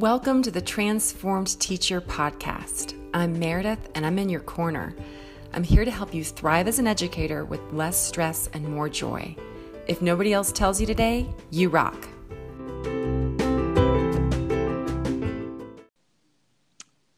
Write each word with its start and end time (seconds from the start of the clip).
Welcome 0.00 0.42
to 0.44 0.50
the 0.50 0.62
Transformed 0.62 1.60
Teacher 1.60 2.00
Podcast. 2.00 2.98
I'm 3.12 3.38
Meredith 3.38 3.90
and 3.94 4.06
I'm 4.06 4.18
in 4.18 4.30
your 4.30 4.40
corner. 4.40 4.96
I'm 5.52 5.62
here 5.62 5.84
to 5.84 5.90
help 5.90 6.14
you 6.14 6.24
thrive 6.24 6.68
as 6.68 6.78
an 6.78 6.86
educator 6.86 7.44
with 7.44 7.60
less 7.70 8.02
stress 8.02 8.48
and 8.54 8.66
more 8.66 8.88
joy. 8.88 9.36
If 9.86 10.00
nobody 10.00 10.32
else 10.32 10.52
tells 10.52 10.80
you 10.80 10.86
today, 10.86 11.28
you 11.50 11.68
rock. 11.68 12.08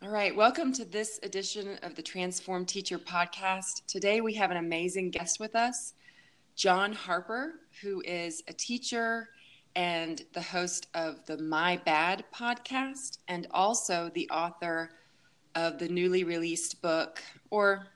All 0.02 0.10
right, 0.10 0.34
welcome 0.34 0.72
to 0.72 0.84
this 0.84 1.20
edition 1.22 1.78
of 1.84 1.94
the 1.94 2.02
Transformed 2.02 2.66
Teacher 2.66 2.98
Podcast. 2.98 3.86
Today 3.86 4.20
we 4.20 4.34
have 4.34 4.50
an 4.50 4.56
amazing 4.56 5.12
guest 5.12 5.38
with 5.38 5.54
us, 5.54 5.94
Jon 6.56 6.94
Harper, 6.94 7.60
who 7.80 8.02
is 8.04 8.42
a 8.48 8.52
teacher 8.52 9.28
and 9.74 10.22
the 10.32 10.42
host 10.42 10.88
of 10.94 11.24
the 11.26 11.38
My 11.38 11.76
Bad 11.84 12.24
podcast, 12.34 13.18
and 13.28 13.46
also 13.50 14.10
the 14.14 14.28
author 14.30 14.90
of 15.54 15.78
the 15.78 15.88
newly 15.88 16.24
released 16.24 16.82
book, 16.82 17.22
or 17.50 17.86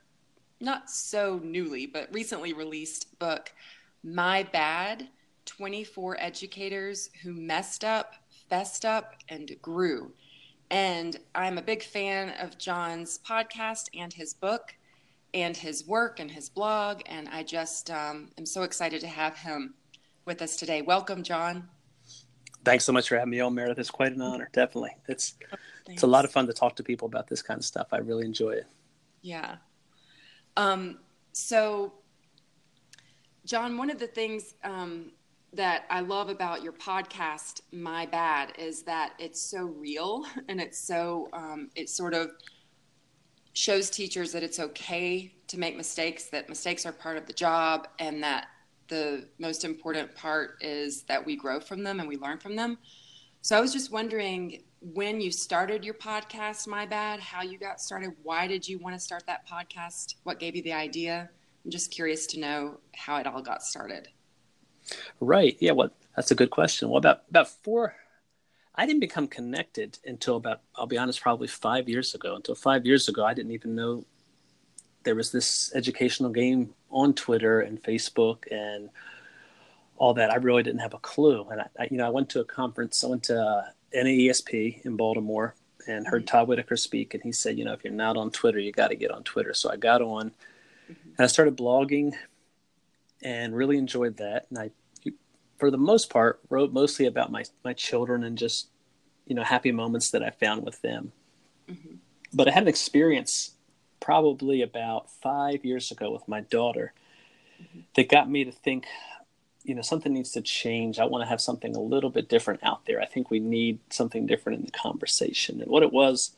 not 0.60 0.90
so 0.90 1.40
newly, 1.42 1.86
but 1.86 2.12
recently 2.12 2.52
released 2.52 3.18
book, 3.18 3.52
My 4.02 4.42
Bad 4.42 5.08
24 5.46 6.16
Educators 6.20 7.10
Who 7.22 7.32
Messed 7.32 7.84
Up, 7.84 8.14
Fessed 8.50 8.84
Up, 8.84 9.14
and 9.28 9.50
Grew. 9.62 10.12
And 10.70 11.16
I'm 11.34 11.58
a 11.58 11.62
big 11.62 11.82
fan 11.82 12.30
of 12.40 12.58
Jon's 12.58 13.20
podcast 13.26 13.88
and 13.94 14.12
his 14.12 14.34
book 14.34 14.74
and 15.32 15.56
his 15.56 15.86
work 15.86 16.18
and 16.18 16.30
his 16.30 16.48
blog. 16.48 17.02
And 17.06 17.28
I 17.28 17.42
just 17.42 17.90
um, 17.90 18.30
am 18.36 18.46
so 18.46 18.62
excited 18.62 19.00
to 19.02 19.06
have 19.06 19.36
him 19.36 19.74
with 20.26 20.42
us 20.42 20.56
today. 20.56 20.82
Welcome, 20.82 21.22
Jon. 21.22 21.68
Thanks 22.64 22.84
so 22.84 22.92
much 22.92 23.08
for 23.08 23.16
having 23.16 23.30
me 23.30 23.40
on, 23.40 23.54
Meredith. 23.54 23.78
It's 23.78 23.90
quite 23.90 24.12
an 24.12 24.20
honor. 24.20 24.50
Definitely, 24.52 24.96
it's 25.08 25.36
oh, 25.52 25.56
it's 25.88 26.02
a 26.02 26.06
lot 26.06 26.24
of 26.24 26.32
fun 26.32 26.48
to 26.48 26.52
talk 26.52 26.74
to 26.76 26.82
people 26.82 27.06
about 27.06 27.28
this 27.28 27.40
kind 27.40 27.58
of 27.58 27.64
stuff. 27.64 27.86
I 27.92 27.98
really 27.98 28.26
enjoy 28.26 28.50
it. 28.50 28.66
Yeah. 29.22 29.56
Um, 30.56 30.98
so, 31.32 31.94
Jon, 33.44 33.78
one 33.78 33.88
of 33.88 34.00
the 34.00 34.08
things 34.08 34.56
um, 34.64 35.12
that 35.52 35.84
I 35.90 36.00
love 36.00 36.28
about 36.28 36.64
your 36.64 36.72
podcast, 36.72 37.60
My 37.72 38.04
Bad, 38.06 38.52
is 38.58 38.82
that 38.82 39.12
it's 39.20 39.40
so 39.40 39.62
real 39.64 40.24
and 40.48 40.60
it's 40.60 40.78
so 40.78 41.28
um, 41.32 41.70
it 41.76 41.88
sort 41.88 42.14
of 42.14 42.30
shows 43.52 43.90
teachers 43.90 44.32
that 44.32 44.42
it's 44.42 44.58
okay 44.58 45.32
to 45.46 45.58
make 45.58 45.76
mistakes, 45.76 46.24
that 46.24 46.48
mistakes 46.48 46.84
are 46.84 46.92
part 46.92 47.16
of 47.16 47.26
the 47.26 47.32
job, 47.32 47.86
and 48.00 48.22
that 48.24 48.48
the 48.88 49.28
most 49.38 49.64
important 49.64 50.14
part 50.14 50.58
is 50.60 51.02
that 51.02 51.24
we 51.24 51.36
grow 51.36 51.60
from 51.60 51.82
them 51.82 52.00
and 52.00 52.08
we 52.08 52.16
learn 52.16 52.38
from 52.38 52.56
them. 52.56 52.78
So 53.42 53.56
I 53.56 53.60
was 53.60 53.72
just 53.72 53.92
wondering 53.92 54.62
when 54.80 55.20
you 55.20 55.30
started 55.30 55.84
your 55.84 55.94
podcast, 55.94 56.66
My 56.66 56.86
Bad, 56.86 57.20
how 57.20 57.42
you 57.42 57.58
got 57.58 57.80
started. 57.80 58.12
Why 58.22 58.46
did 58.46 58.68
you 58.68 58.78
want 58.78 58.94
to 58.94 59.00
start 59.00 59.24
that 59.26 59.48
podcast? 59.48 60.16
What 60.24 60.38
gave 60.38 60.56
you 60.56 60.62
the 60.62 60.72
idea? 60.72 61.30
I'm 61.64 61.70
just 61.70 61.90
curious 61.90 62.26
to 62.28 62.40
know 62.40 62.78
how 62.94 63.16
it 63.16 63.26
all 63.26 63.42
got 63.42 63.62
started. 63.62 64.08
Right. 65.20 65.56
Yeah. 65.60 65.72
Well, 65.72 65.90
that's 66.14 66.30
a 66.30 66.34
good 66.34 66.50
question. 66.50 66.88
Well, 66.88 66.98
about 66.98 67.22
about 67.28 67.48
four, 67.48 67.96
I 68.74 68.86
didn't 68.86 69.00
become 69.00 69.26
connected 69.26 69.98
until 70.04 70.36
about 70.36 70.60
I'll 70.76 70.86
be 70.86 70.98
honest, 70.98 71.20
probably 71.20 71.48
five 71.48 71.88
years 71.88 72.14
ago. 72.14 72.36
Until 72.36 72.54
five 72.54 72.86
years 72.86 73.08
ago, 73.08 73.24
I 73.24 73.34
didn't 73.34 73.52
even 73.52 73.74
know 73.74 74.04
there 75.02 75.14
was 75.14 75.32
this 75.32 75.72
educational 75.74 76.30
game 76.30 76.74
on 76.90 77.14
Twitter 77.14 77.60
and 77.60 77.82
Facebook 77.82 78.50
and 78.50 78.90
all 79.96 80.14
that. 80.14 80.30
I 80.30 80.36
really 80.36 80.62
didn't 80.62 80.80
have 80.80 80.94
a 80.94 80.98
clue. 80.98 81.46
And 81.50 81.60
I, 81.60 81.66
I 81.78 81.88
you 81.90 81.98
know, 81.98 82.06
I 82.06 82.10
went 82.10 82.28
to 82.30 82.40
a 82.40 82.44
conference. 82.44 83.02
I 83.02 83.08
went 83.08 83.24
to 83.24 83.40
uh, 83.40 83.64
NAESP 83.94 84.84
in 84.84 84.96
Baltimore 84.96 85.54
and 85.86 86.06
heard 86.06 86.22
mm-hmm. 86.22 86.36
Todd 86.36 86.48
Whitaker 86.48 86.76
speak, 86.76 87.14
and 87.14 87.22
he 87.22 87.32
said, 87.32 87.58
you 87.58 87.64
know, 87.64 87.72
if 87.72 87.84
you're 87.84 87.92
not 87.92 88.16
on 88.16 88.30
Twitter, 88.30 88.58
you 88.58 88.72
got 88.72 88.88
to 88.88 88.96
get 88.96 89.10
on 89.10 89.22
Twitter. 89.22 89.54
So 89.54 89.70
I 89.70 89.76
got 89.76 90.02
on, 90.02 90.30
mm-hmm. 90.90 91.08
and 91.16 91.20
I 91.20 91.26
started 91.26 91.56
blogging, 91.56 92.12
and 93.22 93.54
really 93.54 93.78
enjoyed 93.78 94.16
that. 94.18 94.46
And 94.50 94.58
I, 94.58 94.70
for 95.58 95.70
the 95.70 95.78
most 95.78 96.10
part, 96.10 96.40
wrote 96.50 96.72
mostly 96.72 97.06
about 97.06 97.30
my 97.30 97.44
my 97.64 97.72
children 97.72 98.24
and 98.24 98.36
just, 98.36 98.68
you 99.26 99.34
know, 99.34 99.44
happy 99.44 99.72
moments 99.72 100.10
that 100.10 100.22
I 100.22 100.30
found 100.30 100.64
with 100.64 100.82
them. 100.82 101.12
Mm-hmm. 101.70 101.94
But 102.32 102.48
I 102.48 102.50
had 102.50 102.64
an 102.64 102.68
experience 102.68 103.52
probably 104.00 104.62
about 104.62 105.10
five 105.10 105.64
years 105.64 105.90
ago 105.90 106.10
with 106.10 106.26
my 106.28 106.40
daughter 106.40 106.92
mm-hmm. 107.60 107.80
that 107.94 108.08
got 108.08 108.30
me 108.30 108.44
to 108.44 108.52
think 108.52 108.86
you 109.66 109.74
know 109.74 109.82
something 109.82 110.12
needs 110.12 110.30
to 110.30 110.40
change 110.40 110.98
i 110.98 111.04
want 111.04 111.22
to 111.22 111.28
have 111.28 111.40
something 111.40 111.74
a 111.74 111.80
little 111.80 112.10
bit 112.10 112.28
different 112.28 112.62
out 112.62 112.86
there 112.86 113.00
i 113.00 113.04
think 113.04 113.30
we 113.30 113.40
need 113.40 113.78
something 113.90 114.26
different 114.26 114.60
in 114.60 114.64
the 114.64 114.70
conversation 114.70 115.60
and 115.60 115.70
what 115.70 115.82
it 115.82 115.92
was 115.92 116.36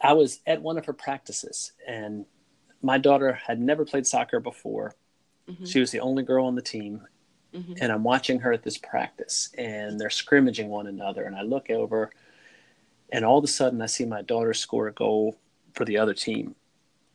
i 0.00 0.12
was 0.12 0.40
at 0.46 0.62
one 0.62 0.78
of 0.78 0.86
her 0.86 0.92
practices 0.92 1.72
and 1.86 2.24
my 2.82 2.96
daughter 2.96 3.32
had 3.32 3.60
never 3.60 3.84
played 3.84 4.06
soccer 4.06 4.40
before 4.40 4.94
mm-hmm. 5.48 5.64
she 5.64 5.78
was 5.78 5.90
the 5.90 6.00
only 6.00 6.22
girl 6.22 6.46
on 6.46 6.54
the 6.54 6.62
team 6.62 7.06
mm-hmm. 7.54 7.74
and 7.80 7.92
i'm 7.92 8.02
watching 8.02 8.40
her 8.40 8.52
at 8.52 8.62
this 8.62 8.78
practice 8.78 9.50
and 9.58 10.00
they're 10.00 10.10
scrimmaging 10.10 10.68
one 10.68 10.86
another 10.86 11.24
and 11.24 11.36
i 11.36 11.42
look 11.42 11.68
over 11.68 12.10
and 13.12 13.24
all 13.24 13.38
of 13.38 13.44
a 13.44 13.48
sudden 13.48 13.82
i 13.82 13.86
see 13.86 14.06
my 14.06 14.22
daughter 14.22 14.54
score 14.54 14.88
a 14.88 14.92
goal 14.92 15.36
for 15.74 15.84
the 15.84 15.98
other 15.98 16.14
team. 16.14 16.54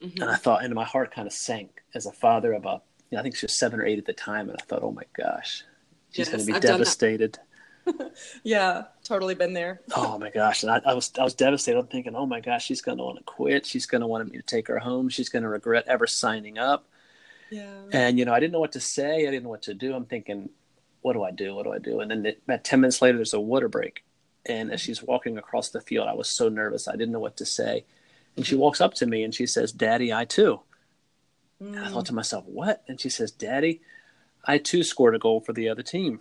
Mm-hmm. 0.01 0.21
And 0.21 0.31
I 0.31 0.35
thought, 0.35 0.63
and 0.63 0.73
my 0.73 0.83
heart 0.83 1.13
kind 1.13 1.27
of 1.27 1.33
sank 1.33 1.83
as 1.93 2.05
a 2.05 2.11
father 2.11 2.53
of 2.53 2.65
a, 2.65 2.81
you 3.09 3.15
know, 3.15 3.19
I 3.19 3.23
think 3.23 3.35
she 3.35 3.45
was 3.45 3.57
seven 3.57 3.79
or 3.79 3.85
eight 3.85 3.97
at 3.97 4.05
the 4.05 4.13
time. 4.13 4.49
And 4.49 4.57
I 4.59 4.63
thought, 4.65 4.83
oh 4.83 4.91
my 4.91 5.03
gosh, 5.15 5.63
she's 6.11 6.27
yes, 6.27 6.29
going 6.29 6.39
to 6.39 6.45
be 6.45 6.53
I've 6.53 6.61
devastated. 6.61 7.39
yeah, 8.43 8.85
totally 9.03 9.35
been 9.35 9.53
there. 9.53 9.81
oh 9.95 10.17
my 10.17 10.29
gosh. 10.29 10.63
And 10.63 10.71
I, 10.71 10.81
I, 10.85 10.93
was, 10.93 11.11
I 11.19 11.23
was 11.23 11.33
devastated. 11.33 11.79
I'm 11.79 11.87
thinking, 11.87 12.15
oh 12.15 12.25
my 12.25 12.39
gosh, 12.39 12.65
she's 12.65 12.81
going 12.81 12.97
to 12.97 13.03
want 13.03 13.17
to 13.17 13.23
quit. 13.23 13.65
She's 13.65 13.85
going 13.85 14.01
to 14.01 14.07
want 14.07 14.31
me 14.31 14.37
to 14.37 14.43
take 14.43 14.67
her 14.67 14.79
home. 14.79 15.09
She's 15.09 15.29
going 15.29 15.43
to 15.43 15.49
regret 15.49 15.85
ever 15.87 16.07
signing 16.07 16.57
up. 16.57 16.87
Yeah. 17.49 17.69
And, 17.91 18.17
you 18.17 18.25
know, 18.25 18.33
I 18.33 18.39
didn't 18.39 18.53
know 18.53 18.59
what 18.59 18.73
to 18.73 18.79
say. 18.79 19.27
I 19.27 19.31
didn't 19.31 19.43
know 19.43 19.49
what 19.49 19.63
to 19.63 19.73
do. 19.73 19.93
I'm 19.93 20.05
thinking, 20.05 20.49
what 21.01 21.13
do 21.13 21.23
I 21.23 21.31
do? 21.31 21.53
What 21.53 21.63
do 21.65 21.71
I 21.71 21.77
do? 21.77 21.99
And 21.99 22.09
then 22.09 22.33
about 22.47 22.63
10 22.63 22.81
minutes 22.81 23.01
later, 23.01 23.17
there's 23.17 23.33
a 23.33 23.39
water 23.39 23.69
break. 23.69 24.03
And 24.47 24.71
as 24.71 24.81
she's 24.81 25.01
walking 25.01 25.37
across 25.37 25.69
the 25.69 25.81
field, 25.81 26.07
I 26.07 26.13
was 26.13 26.29
so 26.29 26.49
nervous. 26.49 26.87
I 26.87 26.93
didn't 26.93 27.11
know 27.11 27.19
what 27.19 27.37
to 27.37 27.45
say. 27.45 27.85
And 28.35 28.45
she 28.45 28.55
walks 28.55 28.81
up 28.81 28.93
to 28.95 29.05
me 29.05 29.23
and 29.23 29.33
she 29.33 29.45
says, 29.45 29.71
Daddy, 29.71 30.13
I 30.13 30.25
too. 30.25 30.61
Mm. 31.61 31.81
I 31.81 31.89
thought 31.89 32.05
to 32.07 32.13
myself, 32.13 32.45
what? 32.45 32.83
And 32.87 32.99
she 32.99 33.09
says, 33.09 33.31
Daddy, 33.31 33.81
I 34.43 34.57
too 34.57 34.83
scored 34.83 35.15
a 35.15 35.19
goal 35.19 35.39
for 35.39 35.53
the 35.53 35.69
other 35.69 35.83
team. 35.83 36.19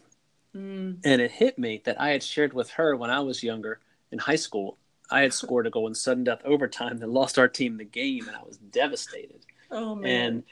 Mm. 0.55 0.99
And 1.05 1.21
it 1.21 1.33
hit 1.33 1.59
me 1.59 1.83
that 1.85 2.01
I 2.01 2.11
had 2.11 2.23
shared 2.23 2.53
with 2.53 2.71
her 2.71 2.97
when 2.97 3.11
I 3.11 3.21
was 3.21 3.43
younger 3.43 3.81
in 4.13 4.19
high 4.19 4.37
school. 4.37 4.79
I 5.11 5.23
had 5.23 5.33
scored 5.35 5.67
a 5.67 5.71
goal 5.71 5.89
in 5.89 5.95
sudden 5.95 6.25
death 6.25 6.43
overtime 6.45 7.03
and 7.03 7.13
lost 7.13 7.39
our 7.39 7.49
team 7.49 7.77
the 7.77 7.85
game, 7.85 8.27
and 8.29 8.37
I 8.37 8.43
was 8.43 8.57
devastated. 8.57 9.45
Oh, 9.71 9.95
man. 9.97 10.27
And, 10.27 10.43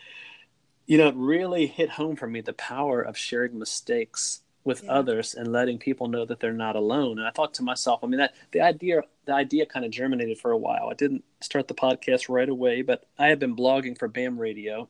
you 0.86 0.98
know, 0.98 1.08
it 1.08 1.14
really 1.14 1.66
hit 1.66 1.90
home 1.90 2.16
for 2.16 2.26
me 2.26 2.40
the 2.40 2.52
power 2.52 3.00
of 3.00 3.16
sharing 3.16 3.58
mistakes 3.58 4.40
with 4.64 4.84
yeah. 4.84 4.92
others 4.92 5.34
and 5.34 5.52
letting 5.52 5.78
people 5.78 6.08
know 6.08 6.24
that 6.24 6.40
they're 6.40 6.52
not 6.52 6.76
alone. 6.76 7.18
And 7.18 7.26
I 7.26 7.30
thought 7.30 7.54
to 7.54 7.62
myself, 7.62 8.00
I 8.02 8.06
mean, 8.06 8.18
that 8.18 8.34
the 8.52 8.60
idea, 8.60 9.02
the 9.24 9.34
idea 9.34 9.66
kind 9.66 9.84
of 9.84 9.90
germinated 9.90 10.38
for 10.38 10.52
a 10.52 10.56
while. 10.56 10.88
I 10.90 10.94
didn't 10.94 11.24
start 11.40 11.68
the 11.68 11.74
podcast 11.74 12.28
right 12.28 12.48
away, 12.48 12.82
but 12.82 13.06
I 13.18 13.26
had 13.26 13.38
been 13.38 13.56
blogging 13.56 13.98
for 13.98 14.08
BAM 14.08 14.38
Radio, 14.38 14.88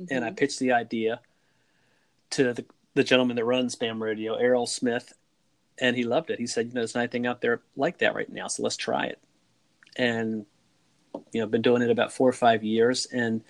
mm-hmm. 0.00 0.14
and 0.14 0.24
I 0.24 0.28
mm-hmm. 0.28 0.36
pitched 0.36 0.58
the 0.58 0.72
idea 0.72 1.20
to 2.30 2.52
the, 2.52 2.64
the 2.94 3.04
gentleman 3.04 3.36
that 3.36 3.44
runs 3.44 3.76
BAM 3.76 4.02
Radio, 4.02 4.34
Errol 4.34 4.66
Smith, 4.66 5.12
and 5.78 5.96
he 5.96 6.04
loved 6.04 6.30
it. 6.30 6.38
He 6.38 6.46
said, 6.46 6.66
you 6.66 6.72
know, 6.72 6.80
there's 6.80 6.94
nothing 6.94 7.26
out 7.26 7.40
there 7.40 7.60
like 7.76 7.98
that 7.98 8.14
right 8.14 8.30
now, 8.30 8.48
so 8.48 8.62
let's 8.62 8.76
try 8.76 9.06
it. 9.06 9.20
And 9.96 10.46
you 11.32 11.40
know, 11.40 11.44
I've 11.44 11.50
been 11.52 11.62
doing 11.62 11.82
it 11.82 11.90
about 11.90 12.12
four 12.12 12.28
or 12.28 12.32
five 12.32 12.64
years, 12.64 13.06
and 13.06 13.42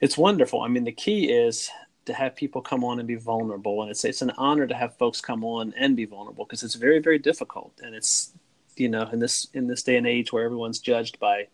it's 0.00 0.18
wonderful. 0.18 0.60
I 0.60 0.68
mean, 0.68 0.84
the 0.84 0.92
key 0.92 1.30
is 1.30 1.70
to 2.04 2.12
have 2.12 2.34
people 2.34 2.60
come 2.60 2.82
on 2.84 2.98
and 2.98 3.06
be 3.06 3.14
vulnerable 3.14 3.82
and 3.82 3.90
it's 3.90 4.04
it's 4.04 4.22
an 4.22 4.32
honor 4.36 4.66
to 4.66 4.74
have 4.74 4.96
folks 4.96 5.20
come 5.20 5.44
on 5.44 5.72
and 5.76 5.96
be 5.96 6.04
vulnerable 6.04 6.44
because 6.44 6.62
it's 6.62 6.74
very 6.74 6.98
very 6.98 7.18
difficult 7.18 7.72
and 7.82 7.94
it's 7.94 8.32
you 8.76 8.88
know 8.88 9.08
in 9.12 9.18
this 9.18 9.46
in 9.54 9.66
this 9.66 9.82
day 9.82 9.96
and 9.96 10.06
age 10.06 10.32
where 10.32 10.44
everyone's 10.44 10.80
judged 10.80 11.18
by 11.20 11.46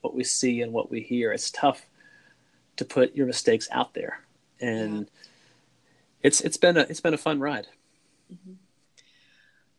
what 0.00 0.14
we 0.14 0.24
see 0.24 0.62
and 0.62 0.72
what 0.72 0.90
we 0.90 1.00
hear 1.00 1.32
it's 1.32 1.50
tough 1.50 1.86
to 2.76 2.84
put 2.84 3.14
your 3.14 3.26
mistakes 3.26 3.68
out 3.72 3.94
there 3.94 4.20
and 4.60 5.00
yeah. 5.00 5.28
it's 6.22 6.40
it's 6.40 6.56
been 6.56 6.76
a 6.76 6.80
it's 6.82 7.00
been 7.00 7.14
a 7.14 7.18
fun 7.18 7.40
ride 7.40 7.66
mm-hmm. 8.32 8.52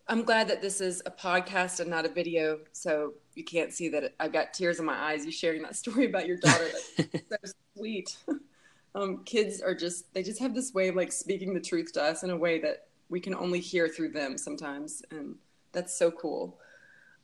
i'm 0.07 0.23
glad 0.23 0.47
that 0.47 0.61
this 0.61 0.81
is 0.81 1.01
a 1.05 1.11
podcast 1.11 1.79
and 1.79 1.89
not 1.89 2.05
a 2.05 2.09
video 2.09 2.59
so 2.73 3.13
you 3.35 3.43
can't 3.43 3.71
see 3.71 3.87
that 3.89 4.13
i've 4.19 4.33
got 4.33 4.53
tears 4.53 4.79
in 4.79 4.85
my 4.85 4.95
eyes 4.95 5.25
you 5.25 5.31
sharing 5.31 5.61
that 5.61 5.75
story 5.75 6.05
about 6.05 6.27
your 6.27 6.37
daughter 6.37 6.67
that's 7.29 7.51
so 7.51 7.77
sweet 7.77 8.17
um, 8.95 9.23
kids 9.25 9.61
are 9.61 9.75
just 9.75 10.13
they 10.13 10.23
just 10.23 10.39
have 10.39 10.53
this 10.53 10.73
way 10.73 10.87
of 10.87 10.95
like 10.95 11.11
speaking 11.11 11.53
the 11.53 11.59
truth 11.59 11.93
to 11.93 12.03
us 12.03 12.23
in 12.23 12.29
a 12.29 12.37
way 12.37 12.59
that 12.59 12.87
we 13.09 13.19
can 13.19 13.33
only 13.35 13.59
hear 13.59 13.87
through 13.87 14.09
them 14.09 14.37
sometimes 14.37 15.01
and 15.11 15.35
that's 15.71 15.97
so 15.97 16.11
cool 16.11 16.57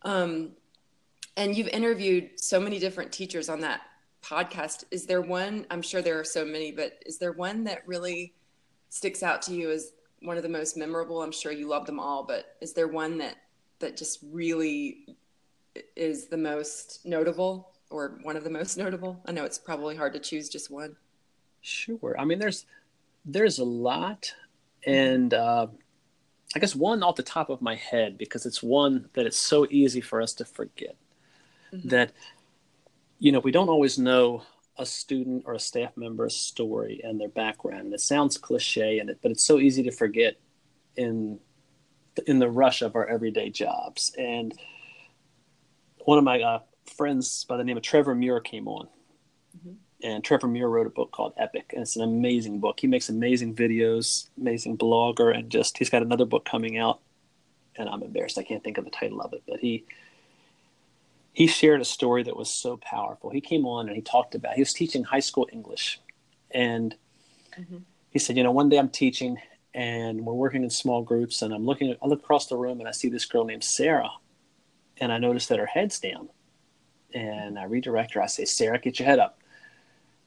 um, 0.04 0.51
and 1.38 1.56
you've 1.56 1.68
interviewed 1.68 2.30
so 2.36 2.60
many 2.60 2.80
different 2.80 3.12
teachers 3.12 3.50
on 3.50 3.60
that 3.60 3.81
podcast 4.21 4.83
is 4.92 5.06
there 5.06 5.21
one 5.21 5.66
i'm 5.71 5.81
sure 5.81 6.01
there 6.01 6.19
are 6.19 6.25
so 6.25 6.44
many 6.44 6.71
but 6.71 7.01
is 7.06 7.18
there 7.18 7.31
one 7.31 7.63
that 7.63 7.88
really 7.88 8.33
sticks 8.89 9.24
out 9.24 9.42
to 9.42 9.54
you 9.54 9.69
as 9.71 9.94
one 10.21 10.36
of 10.36 10.44
the 10.44 10.50
most 10.50 10.75
memorable 10.75 11.21
i'm 11.21 11.31
sure 11.31 11.51
you 11.51 11.68
love 11.68 11.86
them 11.86 12.00
all 12.00 12.24
but 12.24 12.57
is 12.60 12.74
there 12.74 12.88
one 12.88 13.18
that 13.18 13.38
that 13.80 13.95
just 13.95 14.19
really 14.31 15.06
is 15.95 16.27
the 16.27 16.38
most 16.38 17.00
notable 17.06 17.71
or 17.89 18.19
one 18.24 18.38
of 18.38 18.44
the 18.44 18.50
most 18.50 18.77
notable? 18.77 19.21
I 19.25 19.31
know 19.31 19.45
it's 19.45 19.57
probably 19.57 19.95
hard 19.95 20.13
to 20.13 20.19
choose 20.19 20.50
just 20.50 20.71
one. 20.71 20.95
Sure. 21.61 22.15
I 22.17 22.25
mean, 22.25 22.39
there's 22.39 22.65
there's 23.25 23.59
a 23.59 23.65
lot, 23.65 24.33
and 24.85 25.33
uh, 25.33 25.67
I 26.56 26.59
guess 26.59 26.75
one 26.75 27.03
off 27.03 27.15
the 27.15 27.23
top 27.23 27.50
of 27.50 27.61
my 27.61 27.75
head 27.75 28.17
because 28.17 28.45
it's 28.45 28.63
one 28.63 29.09
that 29.13 29.25
it's 29.25 29.38
so 29.38 29.67
easy 29.69 30.01
for 30.01 30.21
us 30.21 30.33
to 30.35 30.45
forget 30.45 30.95
mm-hmm. 31.73 31.89
that 31.89 32.11
you 33.19 33.31
know 33.31 33.39
we 33.39 33.51
don't 33.51 33.69
always 33.69 34.00
know 34.00 34.44
a 34.77 34.85
student 34.85 35.44
or 35.45 35.53
a 35.53 35.59
staff 35.59 35.97
member's 35.97 36.35
story 36.35 37.01
and 37.03 37.19
their 37.19 37.29
background. 37.29 37.85
And 37.85 37.94
it 37.94 38.00
sounds 38.00 38.38
cliche, 38.38 39.00
and 39.00 39.09
it, 39.09 39.19
but 39.21 39.31
it's 39.31 39.44
so 39.44 39.59
easy 39.59 39.83
to 39.83 39.91
forget 39.91 40.38
in 40.95 41.39
in 42.25 42.39
the 42.39 42.50
rush 42.50 42.81
of 42.81 42.95
our 42.95 43.06
everyday 43.07 43.50
jobs. 43.50 44.13
And 44.17 44.53
one 46.00 46.17
of 46.17 46.23
my 46.23 46.41
uh, 46.41 46.59
friends 46.97 47.45
by 47.45 47.57
the 47.57 47.63
name 47.63 47.77
of 47.77 47.83
Trevor 47.83 48.15
Muir 48.15 48.39
came 48.39 48.67
on. 48.67 48.88
Mm-hmm. 49.57 49.73
And 50.01 50.24
Trevor 50.24 50.48
Muir 50.48 50.69
wrote 50.69 50.88
a 50.88 50.92
book 50.92 51.12
called 51.12 51.34
Epic, 51.38 51.72
and 51.74 51.81
it's 51.81 51.98
an 51.98 52.04
amazing 52.04 52.60
book. 52.60 52.80
He 52.80 52.88
makes 52.88 53.10
amazing 53.10 53.54
videos, 53.54 54.30
amazing 54.40 54.78
blogger, 54.78 55.36
and 55.36 55.50
just 55.50 55.78
he's 55.78 55.90
got 55.90 56.01
another 56.01 56.25
book 56.25 56.46
coming 56.46 56.78
out. 56.78 57.00
And 57.75 57.90
I'm 57.90 58.04
embarrassed 58.04 58.38
I 58.38 58.44
can't 58.44 58.63
think 58.63 58.78
of 58.78 58.86
the 58.86 58.92
title 58.92 59.22
of 59.22 59.34
it, 59.34 59.44
but 59.48 59.60
he 59.60 59.86
he 61.34 61.48
shared 61.48 61.81
a 61.81 61.86
story 61.86 62.24
that 62.24 62.36
was 62.36 62.50
so 62.50 62.78
powerful. 62.78 63.30
He 63.30 63.42
came 63.42 63.66
on 63.66 63.88
and 63.88 63.96
he 63.96 64.01
talked 64.01 64.36
about 64.36 64.54
he 64.54 64.62
was 64.62 64.74
teaching 64.74 65.04
high 65.04 65.19
school 65.19 65.48
English, 65.51 66.00
and 66.52 66.95
mm-hmm. 67.60 67.78
he 68.10 68.19
said, 68.19 68.38
you 68.38 68.44
know, 68.44 68.52
one 68.52 68.69
day 68.69 68.78
I'm 68.78 68.90
teaching 68.90 69.38
and 69.74 70.25
we're 70.25 70.34
working 70.34 70.63
in 70.63 70.69
small 70.69 71.04
groups, 71.04 71.42
and 71.42 71.54
I'm 71.54 71.66
looking 71.66 71.95
I 72.02 72.07
look 72.07 72.19
across 72.19 72.48
the 72.48 72.57
room 72.57 72.80
and 72.80 72.88
I 72.88 72.92
see 72.92 73.10
this 73.10 73.25
girl 73.25 73.45
named 73.45 73.63
Sarah, 73.63 74.12
and 74.98 75.12
I 75.12 75.18
notice 75.18 75.48
that 75.48 75.60
her 75.60 75.66
head's 75.66 76.00
down, 76.00 76.30
and 77.13 77.60
I 77.60 77.66
redirect 77.66 78.13
her. 78.13 78.22
I 78.22 78.28
say, 78.28 78.45
Sarah, 78.45 78.80
get 78.80 79.00
your 79.00 79.07
head 79.07 79.19
up, 79.19 79.40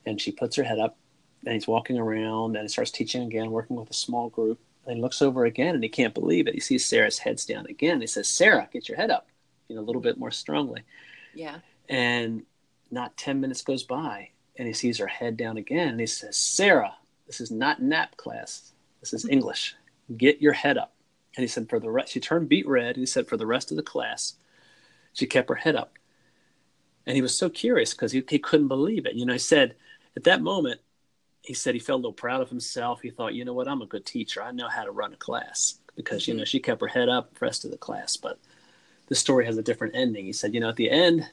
and 0.06 0.20
she 0.20 0.32
puts 0.32 0.56
her 0.56 0.64
head 0.64 0.78
up, 0.78 0.96
and 1.44 1.54
he's 1.54 1.68
walking 1.68 1.98
around 1.98 2.56
and 2.56 2.62
he 2.62 2.68
starts 2.68 2.90
teaching 2.90 3.22
again, 3.22 3.50
working 3.50 3.76
with 3.76 3.90
a 3.90 3.94
small 3.94 4.28
group. 4.28 4.60
And 4.86 4.96
he 4.96 5.02
looks 5.02 5.22
over 5.22 5.44
again 5.44 5.74
and 5.74 5.82
he 5.82 5.88
can't 5.88 6.14
believe 6.14 6.46
it. 6.46 6.54
He 6.54 6.60
sees 6.60 6.84
Sarah's 6.84 7.18
head's 7.18 7.46
down 7.46 7.66
again. 7.66 8.00
He 8.00 8.06
says, 8.06 8.28
Sarah, 8.28 8.68
get 8.72 8.88
your 8.88 8.96
head 8.96 9.10
up 9.10 9.28
you 9.72 9.76
know, 9.76 9.82
a 9.82 9.86
little 9.86 10.02
bit 10.02 10.18
more 10.18 10.30
strongly. 10.30 10.82
Yeah. 11.34 11.58
And 11.88 12.42
not 12.90 13.16
10 13.16 13.40
minutes 13.40 13.62
goes 13.62 13.82
by 13.82 14.28
and 14.56 14.68
he 14.68 14.74
sees 14.74 14.98
her 14.98 15.06
head 15.06 15.36
down 15.36 15.56
again 15.56 15.88
and 15.88 16.00
he 16.00 16.06
says, 16.06 16.36
Sarah, 16.36 16.94
this 17.26 17.40
is 17.40 17.50
not 17.50 17.80
nap 17.80 18.16
class. 18.18 18.72
This 19.00 19.14
is 19.14 19.26
English. 19.28 19.74
Get 20.16 20.42
your 20.42 20.52
head 20.52 20.76
up. 20.76 20.94
And 21.36 21.42
he 21.42 21.48
said, 21.48 21.70
for 21.70 21.80
the 21.80 21.90
rest, 21.90 22.12
she 22.12 22.20
turned 22.20 22.50
beet 22.50 22.68
red. 22.68 22.96
And 22.96 22.98
he 22.98 23.06
said, 23.06 23.26
for 23.26 23.38
the 23.38 23.46
rest 23.46 23.70
of 23.70 23.78
the 23.78 23.82
class, 23.82 24.34
she 25.14 25.26
kept 25.26 25.48
her 25.48 25.54
head 25.54 25.74
up. 25.74 25.94
And 27.06 27.16
he 27.16 27.22
was 27.22 27.36
so 27.36 27.48
curious 27.48 27.92
because 27.92 28.12
he, 28.12 28.22
he 28.28 28.38
couldn't 28.38 28.68
believe 28.68 29.06
it. 29.06 29.14
You 29.14 29.24
know, 29.24 29.32
he 29.32 29.38
said, 29.38 29.74
at 30.16 30.24
that 30.24 30.42
moment, 30.42 30.80
he 31.42 31.54
said 31.54 31.74
he 31.74 31.80
felt 31.80 31.98
a 31.98 32.02
little 32.02 32.12
proud 32.12 32.40
of 32.40 32.48
himself. 32.48 33.00
He 33.02 33.10
thought, 33.10 33.34
you 33.34 33.44
know 33.44 33.52
what, 33.52 33.68
I'm 33.68 33.82
a 33.82 33.86
good 33.86 34.06
teacher. 34.06 34.42
I 34.42 34.52
know 34.52 34.68
how 34.68 34.84
to 34.84 34.92
run 34.92 35.12
a 35.12 35.16
class 35.16 35.78
because, 35.96 36.22
mm-hmm. 36.22 36.32
you 36.32 36.38
know, 36.38 36.44
she 36.44 36.60
kept 36.60 36.80
her 36.80 36.86
head 36.86 37.08
up 37.08 37.34
the 37.34 37.44
rest 37.44 37.64
of 37.64 37.70
the 37.70 37.76
class. 37.76 38.16
But 38.16 38.38
the 39.08 39.14
story 39.14 39.44
has 39.46 39.58
a 39.58 39.62
different 39.62 39.96
ending. 39.96 40.24
He 40.24 40.32
said, 40.32 40.54
you 40.54 40.60
know, 40.60 40.68
at 40.68 40.76
the 40.76 40.90
end 40.90 41.28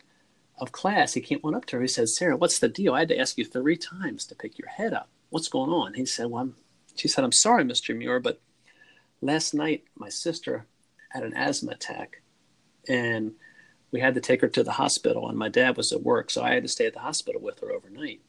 of 0.57 0.71
class, 0.71 1.13
he 1.13 1.21
came 1.21 1.39
one 1.39 1.55
up 1.55 1.65
to 1.65 1.77
her. 1.77 1.81
He 1.81 1.87
said, 1.87 2.09
Sarah, 2.09 2.37
what's 2.37 2.59
the 2.59 2.67
deal? 2.67 2.93
I 2.93 2.99
had 2.99 3.07
to 3.09 3.19
ask 3.19 3.37
you 3.37 3.45
three 3.45 3.77
times 3.77 4.25
to 4.25 4.35
pick 4.35 4.57
your 4.57 4.67
head 4.67 4.93
up. 4.93 5.09
What's 5.29 5.47
going 5.47 5.71
on? 5.71 5.93
He 5.93 6.05
said, 6.05 6.27
well, 6.27 6.41
I'm, 6.41 6.55
she 6.95 7.07
said, 7.07 7.23
I'm 7.23 7.31
sorry, 7.31 7.63
Mr. 7.63 7.95
Muir, 7.95 8.19
but 8.19 8.41
last 9.21 9.53
night 9.53 9.83
my 9.95 10.09
sister 10.09 10.65
had 11.09 11.23
an 11.23 11.35
asthma 11.35 11.71
attack 11.71 12.21
and 12.87 13.33
we 13.91 13.99
had 13.99 14.15
to 14.15 14.21
take 14.21 14.41
her 14.41 14.47
to 14.47 14.63
the 14.63 14.71
hospital 14.71 15.29
and 15.29 15.37
my 15.37 15.49
dad 15.49 15.77
was 15.77 15.91
at 15.91 16.03
work. 16.03 16.29
So 16.31 16.43
I 16.43 16.53
had 16.53 16.63
to 16.63 16.69
stay 16.69 16.85
at 16.85 16.93
the 16.93 16.99
hospital 16.99 17.41
with 17.41 17.59
her 17.59 17.71
overnight. 17.71 18.21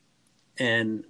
And 0.59 1.05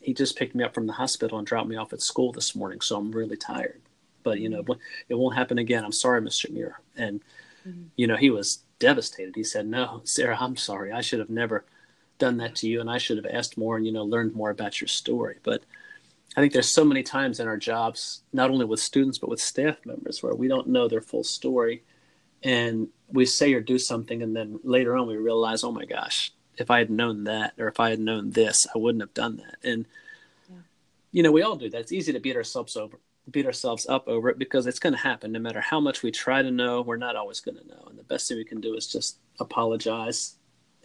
he 0.00 0.14
just 0.14 0.36
picked 0.36 0.54
me 0.54 0.64
up 0.64 0.74
from 0.74 0.86
the 0.86 0.92
hospital 0.92 1.38
and 1.38 1.46
dropped 1.46 1.68
me 1.68 1.76
off 1.76 1.92
at 1.92 2.00
school 2.00 2.32
this 2.32 2.54
morning. 2.54 2.80
So 2.80 2.96
I'm 2.96 3.10
really 3.10 3.36
tired, 3.36 3.80
but 4.22 4.38
you 4.38 4.48
know, 4.48 4.64
it 5.08 5.14
won't 5.14 5.36
happen 5.36 5.58
again. 5.58 5.84
I'm 5.84 5.92
sorry, 5.92 6.20
Mr. 6.20 6.50
Muir. 6.50 6.80
And 6.96 7.20
Mm-hmm. 7.66 7.82
You 7.96 8.06
know, 8.06 8.16
he 8.16 8.30
was 8.30 8.62
devastated. 8.78 9.34
He 9.34 9.44
said, 9.44 9.66
No, 9.66 10.00
Sarah, 10.04 10.36
I'm 10.38 10.56
sorry. 10.56 10.92
I 10.92 11.00
should 11.00 11.18
have 11.18 11.30
never 11.30 11.64
done 12.18 12.38
that 12.38 12.54
to 12.56 12.68
you. 12.68 12.80
And 12.80 12.90
I 12.90 12.98
should 12.98 13.16
have 13.16 13.26
asked 13.26 13.58
more 13.58 13.76
and, 13.76 13.86
you 13.86 13.92
know, 13.92 14.04
learned 14.04 14.34
more 14.34 14.50
about 14.50 14.80
your 14.80 14.88
story. 14.88 15.36
But 15.42 15.62
I 16.36 16.40
think 16.40 16.52
there's 16.52 16.72
so 16.72 16.84
many 16.84 17.02
times 17.02 17.40
in 17.40 17.48
our 17.48 17.56
jobs, 17.56 18.22
not 18.32 18.50
only 18.50 18.64
with 18.64 18.80
students, 18.80 19.18
but 19.18 19.30
with 19.30 19.40
staff 19.40 19.76
members, 19.84 20.22
where 20.22 20.34
we 20.34 20.48
don't 20.48 20.68
know 20.68 20.88
their 20.88 21.00
full 21.00 21.24
story. 21.24 21.82
And 22.42 22.88
we 23.08 23.24
say 23.24 23.52
or 23.54 23.60
do 23.60 23.78
something, 23.78 24.22
and 24.22 24.36
then 24.36 24.60
later 24.62 24.96
on 24.96 25.08
we 25.08 25.16
realize, 25.16 25.64
oh 25.64 25.72
my 25.72 25.86
gosh, 25.86 26.32
if 26.56 26.70
I 26.70 26.78
had 26.78 26.90
known 26.90 27.24
that, 27.24 27.54
or 27.58 27.68
if 27.68 27.80
I 27.80 27.90
had 27.90 28.00
known 28.00 28.30
this, 28.30 28.66
I 28.74 28.78
wouldn't 28.78 29.02
have 29.02 29.14
done 29.14 29.36
that. 29.36 29.56
And, 29.68 29.86
yeah. 30.48 30.56
you 31.12 31.22
know, 31.22 31.32
we 31.32 31.42
all 31.42 31.56
do 31.56 31.68
that. 31.70 31.80
It's 31.80 31.92
easy 31.92 32.12
to 32.12 32.20
beat 32.20 32.36
ourselves 32.36 32.76
over, 32.76 32.98
beat 33.30 33.46
ourselves 33.46 33.86
up 33.88 34.06
over 34.08 34.28
it 34.28 34.38
because 34.38 34.66
it's 34.66 34.78
going 34.78 34.92
to 34.92 34.98
happen 34.98 35.32
no 35.32 35.38
matter 35.38 35.60
how 35.60 35.80
much 35.80 36.02
we 36.02 36.10
try 36.10 36.42
to 36.42 36.50
know 36.50 36.82
we're 36.82 36.96
not 36.96 37.16
always 37.16 37.40
going 37.40 37.56
to 37.56 37.66
know 37.66 37.84
and 37.88 37.98
the 37.98 38.04
best 38.04 38.28
thing 38.28 38.36
we 38.36 38.44
can 38.44 38.60
do 38.60 38.74
is 38.74 38.86
just 38.86 39.18
apologize 39.40 40.36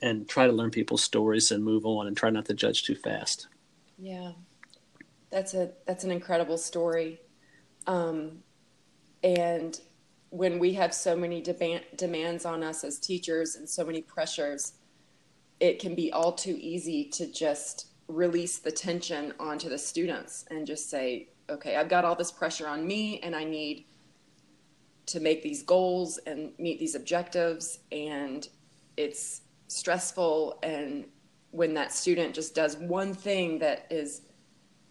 and 0.01 0.27
try 0.27 0.47
to 0.47 0.51
learn 0.51 0.71
people's 0.71 1.03
stories 1.03 1.51
and 1.51 1.63
move 1.63 1.85
on 1.85 2.07
and 2.07 2.17
try 2.17 2.31
not 2.31 2.45
to 2.45 2.53
judge 2.53 2.83
too 2.83 2.95
fast 2.95 3.47
yeah 3.99 4.31
that's 5.29 5.53
a 5.53 5.71
that's 5.85 6.03
an 6.03 6.11
incredible 6.11 6.57
story 6.57 7.21
um, 7.87 8.39
and 9.23 9.79
when 10.29 10.59
we 10.59 10.73
have 10.73 10.93
so 10.93 11.15
many 11.15 11.41
demand, 11.41 11.83
demands 11.95 12.45
on 12.45 12.63
us 12.63 12.83
as 12.83 12.99
teachers 12.99 13.55
and 13.55 13.69
so 13.69 13.83
many 13.85 14.01
pressures 14.01 14.73
it 15.61 15.79
can 15.79 15.95
be 15.95 16.11
all 16.11 16.33
too 16.33 16.57
easy 16.59 17.05
to 17.05 17.31
just 17.31 17.87
release 18.07 18.57
the 18.57 18.71
tension 18.71 19.33
onto 19.39 19.69
the 19.69 19.77
students 19.77 20.43
and 20.51 20.67
just 20.67 20.89
say 20.89 21.29
okay, 21.49 21.75
I've 21.75 21.89
got 21.89 22.05
all 22.05 22.15
this 22.15 22.31
pressure 22.31 22.67
on 22.67 22.87
me 22.87 23.19
and 23.19 23.35
I 23.35 23.43
need 23.43 23.85
to 25.07 25.19
make 25.19 25.43
these 25.43 25.63
goals 25.63 26.17
and 26.25 26.53
meet 26.57 26.79
these 26.79 26.95
objectives 26.95 27.79
and 27.91 28.47
it's 28.95 29.41
stressful. 29.67 30.59
And 30.63 31.05
when 31.51 31.73
that 31.73 31.91
student 31.91 32.33
just 32.33 32.55
does 32.55 32.77
one 32.77 33.13
thing 33.13 33.59
that 33.59 33.85
is 33.89 34.21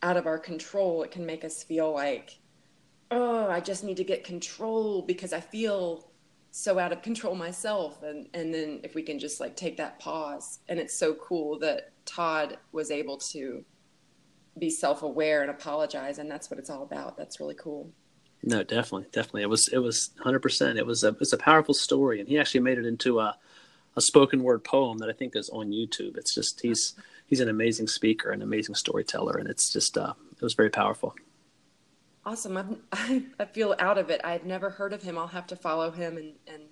out 0.03 0.17
of 0.17 0.27
our 0.27 0.39
control 0.39 1.03
it 1.03 1.11
can 1.11 1.27
make 1.27 1.45
us 1.45 1.63
feel 1.63 1.93
like 1.93 2.39
oh 3.11 3.49
i 3.51 3.61
just 3.61 3.85
need 3.85 3.97
to 3.97 4.05
get 4.05 4.25
control 4.25 5.03
because 5.03 5.33
i 5.33 5.41
feel 5.41 6.10
so 6.51 6.79
out 6.79 6.93
of 6.93 7.01
control 7.03 7.35
myself 7.35 8.03
and 8.03 8.29
and 8.35 8.53
then 8.53 8.81
if 8.83 8.95
we 8.95 9.03
can 9.03 9.19
just 9.19 9.41
like 9.41 9.55
take 9.55 9.77
that 9.77 9.99
pause 10.01 10.59
and 10.69 10.81
it's 10.81 10.95
so 10.95 11.15
cool 11.15 11.59
that 11.59 11.93
todd 12.05 12.59
was 12.73 12.91
able 12.91 13.17
to 13.17 13.65
be 14.59 14.71
self-aware 14.71 15.43
and 15.43 15.51
apologize 15.51 16.19
and 16.19 16.31
that's 16.31 16.51
what 16.51 16.59
it's 16.59 16.71
all 16.71 16.83
about. 16.83 17.17
That's 17.17 17.41
really 17.41 17.55
cool. 17.55 17.91
No 18.43 18.63
definitely 18.63 19.07
definitely. 19.13 19.43
It 19.43 19.51
was 19.51 19.69
it 19.69 19.79
was 19.79 20.11
100% 20.25 20.77
it 20.77 20.87
was 20.87 21.05
a 21.05 21.17
it's 21.21 21.33
a 21.33 21.39
powerful 21.39 21.75
story 21.75 22.21
and 22.21 22.29
he 22.29 22.39
actually 22.39 22.61
made 22.61 22.79
it 22.79 22.87
into 22.87 23.21
a 23.21 23.37
a 23.97 24.01
spoken 24.01 24.45
word 24.45 24.63
poem 24.63 24.99
that 24.99 25.09
i 25.09 25.13
think 25.13 25.35
is 25.35 25.51
on 25.51 25.71
youtube. 25.71 26.17
It's 26.17 26.35
just 26.35 26.61
he's 26.61 26.95
he's 27.27 27.41
an 27.41 27.49
amazing 27.49 27.89
speaker 27.89 28.31
an 28.31 28.43
amazing 28.43 28.75
storyteller 28.75 29.37
and 29.37 29.49
it's 29.49 29.73
just 29.73 29.97
uh 29.99 30.15
it 30.33 30.43
was 30.43 30.55
very 30.55 30.71
powerful 30.71 31.15
awesome 32.25 32.83
i 32.93 33.23
i 33.39 33.45
feel 33.45 33.75
out 33.79 33.99
of 33.99 34.11
it 34.11 34.21
i've 34.25 34.45
never 34.45 34.71
heard 34.71 34.93
of 34.93 35.03
him 35.03 35.19
i'll 35.19 35.27
have 35.27 35.47
to 35.47 35.57
follow 35.57 35.91
him 35.91 36.17
and 36.17 36.33
and 36.47 36.63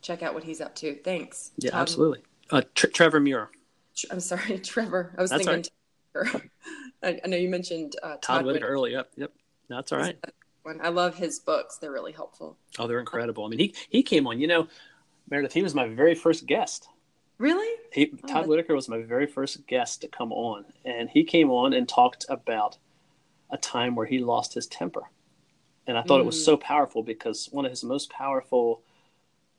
check 0.00 0.22
out 0.22 0.34
what 0.34 0.44
he's 0.44 0.60
up 0.60 0.74
to 0.74 0.94
thanks 0.96 1.52
yeah 1.56 1.70
Tom. 1.70 1.80
absolutely 1.80 2.22
uh, 2.50 2.62
trevor 2.74 3.20
muir 3.20 3.50
i'm 4.10 4.20
sorry 4.20 4.58
trevor 4.62 5.14
i 5.16 5.22
was 5.22 5.30
That's 5.30 5.44
thinking 5.44 5.70
right. 6.14 6.42
I, 7.02 7.20
I 7.24 7.28
know 7.28 7.36
you 7.36 7.48
mentioned 7.48 7.96
uh, 8.02 8.10
Todd, 8.10 8.22
Todd 8.22 8.46
Whitaker 8.46 8.66
early. 8.66 8.92
Yep, 8.92 9.10
yep. 9.16 9.32
That's 9.68 9.92
all 9.92 9.98
right. 9.98 10.16
One. 10.62 10.80
I 10.82 10.88
love 10.88 11.16
his 11.16 11.40
books. 11.40 11.78
They're 11.78 11.92
really 11.92 12.12
helpful. 12.12 12.56
Oh, 12.78 12.86
they're 12.86 13.00
incredible. 13.00 13.44
I 13.44 13.48
mean, 13.48 13.58
he 13.58 13.74
he 13.88 14.02
came 14.02 14.26
on. 14.26 14.40
You 14.40 14.46
know, 14.46 14.68
Meredith. 15.28 15.52
He 15.52 15.62
was 15.62 15.74
my 15.74 15.88
very 15.88 16.14
first 16.14 16.46
guest. 16.46 16.88
Really? 17.38 17.76
He, 17.92 18.12
oh, 18.12 18.26
Todd 18.28 18.46
Whitaker 18.46 18.74
was 18.74 18.88
my 18.88 19.02
very 19.02 19.26
first 19.26 19.66
guest 19.66 20.02
to 20.02 20.08
come 20.08 20.32
on, 20.32 20.64
and 20.84 21.10
he 21.10 21.24
came 21.24 21.50
on 21.50 21.72
and 21.72 21.88
talked 21.88 22.24
about 22.28 22.76
a 23.52 23.56
time 23.58 23.94
where 23.94 24.06
he 24.06 24.18
lost 24.18 24.54
his 24.54 24.66
temper, 24.66 25.02
and 25.86 25.96
I 25.96 26.02
thought 26.02 26.18
mm. 26.18 26.22
it 26.22 26.26
was 26.26 26.40
mm. 26.40 26.44
so 26.44 26.56
powerful 26.56 27.04
because 27.04 27.48
one 27.52 27.64
of 27.64 27.70
his 27.70 27.84
most 27.84 28.10
powerful 28.10 28.82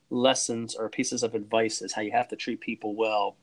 lessons 0.10 0.76
or 0.76 0.90
pieces 0.90 1.24
of 1.24 1.34
advice 1.34 1.82
is 1.82 1.94
how 1.94 2.02
you 2.02 2.12
have 2.12 2.28
to 2.28 2.36
treat 2.36 2.60
people 2.60 2.94
well 2.94 3.36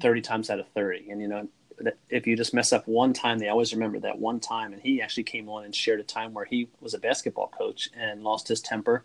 30 0.00 0.20
times 0.20 0.50
out 0.50 0.60
of 0.60 0.68
30 0.68 1.10
and 1.10 1.20
you 1.20 1.26
know 1.26 1.48
if 2.08 2.26
you 2.26 2.36
just 2.36 2.54
mess 2.54 2.72
up 2.72 2.86
one 2.86 3.12
time, 3.12 3.38
they 3.38 3.48
always 3.48 3.72
remember 3.72 3.98
that 4.00 4.18
one 4.18 4.40
time. 4.40 4.72
And 4.72 4.82
he 4.82 5.00
actually 5.00 5.24
came 5.24 5.48
on 5.48 5.64
and 5.64 5.74
shared 5.74 6.00
a 6.00 6.04
time 6.04 6.32
where 6.32 6.44
he 6.44 6.68
was 6.80 6.94
a 6.94 6.98
basketball 6.98 7.48
coach 7.48 7.90
and 7.96 8.22
lost 8.22 8.48
his 8.48 8.60
temper 8.60 9.04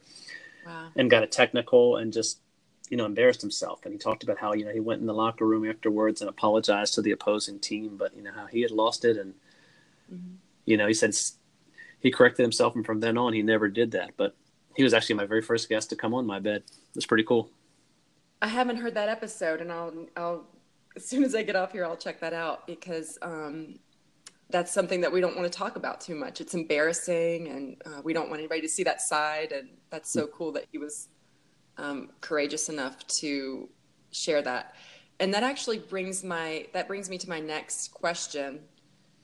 wow. 0.66 0.90
and 0.96 1.10
got 1.10 1.24
a 1.24 1.28
technical 1.28 1.98
and 1.98 2.14
just, 2.14 2.40
you 2.90 2.98
know, 2.98 3.06
embarrassed 3.06 3.42
himself. 3.42 3.82
And 3.86 3.94
he 3.94 3.98
talked 3.98 4.24
about 4.24 4.38
how, 4.38 4.54
you 4.54 4.66
know, 4.66 4.72
he 4.72 4.80
went 4.80 5.02
in 5.02 5.08
the 5.08 5.14
locker 5.14 5.46
room 5.46 5.68
afterwards 5.68 6.22
and 6.22 6.30
apologized 6.30 6.96
to 6.96 7.02
the 7.02 7.12
opposing 7.12 7.60
team, 7.60 7.98
but, 7.98 8.16
you 8.16 8.24
know, 8.24 8.32
how 8.34 8.46
he 8.46 8.62
had 8.62 8.72
lost 8.72 9.06
it. 9.06 9.18
And, 9.18 9.34
mm-hmm. 10.14 10.36
You 10.70 10.78
know, 10.78 10.88
he 10.88 10.94
said 10.94 11.16
he 12.00 12.12
corrected 12.12 12.44
himself. 12.44 12.76
And 12.76 12.86
from 12.86 13.00
then 13.00 13.18
on, 13.18 13.34
he 13.34 13.42
never 13.42 13.68
did 13.68 13.92
that. 13.92 14.12
But 14.18 14.36
he 14.76 14.84
was 14.84 14.94
actually 14.94 15.16
my 15.16 15.26
very 15.26 15.42
first 15.42 15.68
guest 15.68 15.90
to 15.90 15.96
come 15.96 16.14
on 16.14 16.26
my 16.26 16.40
bed. 16.40 16.64
It's 16.96 17.06
pretty 17.06 17.24
cool. 17.24 17.50
I 18.42 18.48
haven't 18.48 18.78
heard 18.78 18.94
that 18.94 19.10
episode, 19.10 19.60
and 19.60 19.72
I'll 19.72 19.94
I'll 20.16 20.48
as 20.96 21.06
soon 21.06 21.24
as 21.24 21.36
I 21.36 21.44
get 21.44 21.56
off 21.56 21.72
here, 21.72 21.86
I'll 21.86 21.98
check 21.98 22.20
that 22.22 22.34
out 22.34 22.68
because 22.68 23.18
um, 23.22 23.80
that's 24.50 24.72
something 24.72 25.02
that 25.02 25.12
we 25.12 25.22
don't 25.22 25.36
want 25.36 25.52
to 25.52 25.58
talk 25.58 25.76
about 25.76 26.00
too 26.02 26.16
much. 26.16 26.40
It's 26.40 26.54
embarrassing, 26.54 27.48
and 27.48 27.82
uh, 27.86 28.02
we 28.04 28.14
don't 28.14 28.30
want 28.30 28.40
anybody 28.40 28.62
to 28.62 28.70
see 28.70 28.84
that 28.84 29.02
side. 29.02 29.52
And 29.52 29.70
that's 29.90 30.10
so 30.10 30.28
cool 30.28 30.52
that 30.54 30.66
he 30.72 30.78
was 30.78 31.10
um, 31.78 32.12
courageous 32.22 32.70
enough 32.70 33.06
to 33.08 33.70
share 34.12 34.42
that. 34.44 34.76
And 35.20 35.34
that 35.34 35.44
actually 35.44 35.80
brings 35.80 36.24
my 36.24 36.68
that 36.74 36.88
brings 36.88 37.10
me 37.10 37.18
to 37.18 37.28
my 37.28 37.40
next 37.40 37.90
question, 37.90 38.62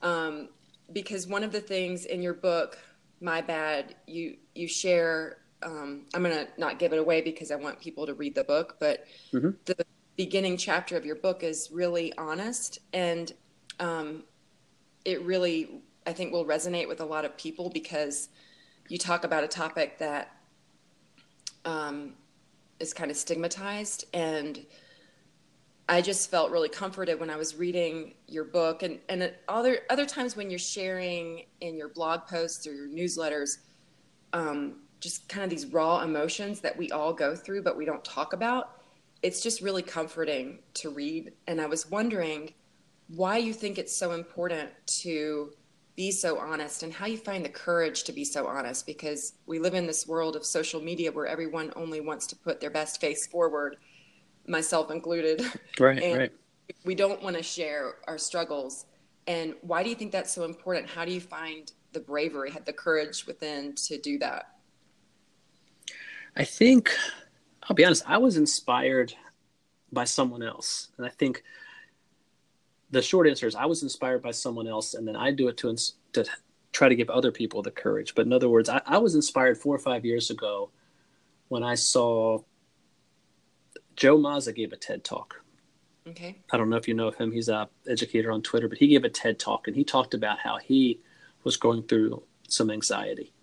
um, 0.02 0.50
because 0.94 1.28
one 1.28 1.44
of 1.44 1.52
the 1.52 1.62
things 1.62 2.06
in 2.06 2.22
your 2.22 2.34
book, 2.34 2.78
my 3.22 3.42
bad, 3.42 3.96
you 4.08 4.38
you 4.54 4.68
share 4.68 5.38
um, 5.64 6.06
I'm 6.14 6.24
going 6.24 6.36
to 6.36 6.48
not 6.58 6.80
give 6.80 6.94
it 6.94 7.00
away 7.00 7.22
because 7.22 7.52
I 7.52 7.56
want 7.56 7.80
people 7.80 8.06
to 8.06 8.14
read 8.14 8.36
the 8.36 8.44
book, 8.44 8.78
but 8.80 9.06
mm-hmm. 9.34 9.52
the 9.66 9.86
beginning 10.16 10.58
chapter 10.58 10.96
of 10.96 11.06
your 11.06 11.16
book 11.16 11.44
is 11.44 11.70
really 11.72 12.14
honest 12.18 12.80
and 12.94 13.34
um, 13.80 14.24
it 15.04 15.22
really, 15.24 15.82
I 16.06 16.14
think, 16.14 16.32
will 16.32 16.46
resonate 16.46 16.88
with 16.88 17.02
a 17.02 17.06
lot 17.06 17.26
of 17.26 17.36
people 17.38 17.70
because 17.70 18.30
you 18.88 18.98
talk 18.98 19.24
about 19.24 19.44
a 19.44 19.48
topic 19.48 19.98
that 20.00 20.36
um, 21.66 22.14
is 22.80 22.94
kind 22.94 23.10
of 23.10 23.18
stigmatized 23.18 24.06
and 24.14 24.66
I 25.88 26.02
just 26.02 26.32
felt 26.32 26.52
really 26.52 26.70
comforted 26.70 27.20
when 27.20 27.30
I 27.30 27.36
was 27.36 27.56
reading 27.56 28.16
your 28.28 28.44
book 28.44 28.82
and, 28.82 29.00
and 29.08 29.32
other 29.48 29.80
other 29.90 30.06
times 30.06 30.36
when 30.36 30.50
you're 30.50 30.58
sharing 30.58 31.46
in 31.62 31.78
your 31.78 31.90
blog 31.90 32.26
posts 32.28 32.66
or 32.66 32.74
your 32.74 32.88
newsletters, 32.88 33.60
um, 34.34 34.78
just 35.00 35.30
kind 35.30 35.44
of 35.44 35.50
these 35.52 35.68
raw 35.68 36.02
emotions 36.02 36.60
that 36.62 36.76
we 36.76 36.90
all 36.90 37.14
go 37.14 37.36
through, 37.36 37.62
but 37.62 37.78
we 37.78 37.86
don't 37.86 38.04
talk 38.04 38.34
about. 38.34 38.82
It's 39.22 39.42
just 39.42 39.62
really 39.62 39.84
comforting 39.84 40.60
to 40.76 40.90
read. 40.90 41.34
And 41.48 41.62
I 41.62 41.68
was 41.68 41.90
wondering 41.90 42.54
why 43.08 43.38
you 43.38 43.54
think 43.54 43.78
it's 43.78 43.96
so 43.96 44.12
important 44.12 44.72
to 44.88 45.52
be 45.96 46.12
so 46.12 46.40
honest 46.40 46.84
and 46.84 46.92
how 46.92 47.06
you 47.06 47.18
find 47.18 47.46
the 47.46 47.50
courage 47.50 48.04
to 48.04 48.12
be 48.12 48.26
so 48.26 48.48
honest 48.48 48.86
because 48.86 49.34
we 49.46 49.60
live 49.60 49.76
in 49.76 49.88
this 49.88 50.08
world 50.08 50.36
of 50.36 50.46
social 50.46 50.82
media 50.82 51.12
where 51.12 51.28
everyone 51.28 51.72
only 51.76 52.02
wants 52.02 52.28
to 52.28 52.36
put 52.36 52.60
their 52.60 52.70
best 52.70 53.00
face 53.00 53.28
forward, 53.28 53.78
myself 54.48 54.92
included. 54.92 55.42
Right, 55.80 56.02
and 56.02 56.18
right. 56.18 56.32
We 56.86 56.96
don't 56.96 57.22
want 57.22 57.36
to 57.36 57.44
share 57.44 57.96
our 58.08 58.18
struggles. 58.18 58.86
And 59.28 59.56
why 59.62 59.84
do 59.84 59.90
you 59.90 59.96
think 59.96 60.12
that's 60.12 60.34
so 60.34 60.46
important? 60.46 60.90
How 60.90 61.04
do 61.04 61.12
you 61.12 61.20
find 61.20 61.72
the 61.92 62.00
bravery, 62.00 62.50
had 62.50 62.66
the 62.66 62.74
courage 62.74 63.28
within 63.28 63.74
to 63.76 63.98
do 63.98 64.18
that? 64.20 64.56
I 66.38 66.46
think, 66.46 66.96
I'll 67.64 67.76
be 67.76 67.84
honest, 67.84 68.04
I 68.08 68.18
was 68.18 68.38
inspired 68.38 69.14
by 69.92 70.06
someone 70.06 70.44
else. 70.44 70.90
And 70.98 71.06
I 71.06 71.10
think 71.10 71.44
the 72.92 73.02
short 73.02 73.28
answer 73.28 73.48
is 73.48 73.56
I 73.56 73.66
was 73.66 73.84
inspired 73.84 74.22
by 74.22 74.32
someone 74.32 74.68
else, 74.68 74.94
and 74.94 75.08
then 75.08 75.16
I 75.16 75.32
do 75.32 75.48
it 75.48 75.58
to, 75.58 75.76
to 76.14 76.26
try 76.72 76.88
to 76.88 76.96
give 76.96 77.10
other 77.10 77.32
people 77.32 77.62
the 77.62 77.72
courage. 77.72 78.16
But 78.16 78.26
in 78.26 78.34
other 78.34 78.50
words, 78.50 78.70
I, 78.70 78.82
I 78.86 78.98
was 78.98 79.16
inspired 79.16 79.58
four 79.58 79.76
or 79.76 79.80
five 79.80 80.06
years 80.06 80.30
ago 80.30 80.70
when 81.48 81.64
I 81.64 81.76
saw 81.76 82.40
Joe 83.96 84.18
Mazza 84.18 84.54
gave 84.54 84.74
a 84.74 84.78
TED 84.78 85.04
talk. 85.04 85.42
Okay. 86.08 86.38
I 86.52 86.58
don't 86.58 86.70
know 86.70 86.78
if 86.78 86.88
you 86.88 86.94
know 86.94 87.08
of 87.08 87.16
him. 87.16 87.32
He's 87.32 87.50
a 87.50 87.68
educator 87.88 88.32
on 88.32 88.42
Twitter, 88.42 88.68
but 88.68 88.78
he 88.78 88.88
gave 88.88 89.04
a 89.04 89.10
TED 89.10 89.40
talk 89.40 89.68
and 89.68 89.76
he 89.76 89.84
talked 89.84 90.14
about 90.14 90.40
how 90.40 90.58
he 90.58 91.00
was 91.44 91.58
going 91.58 91.84
through 91.84 92.24
some 92.48 92.70
anxiety. 92.70 93.34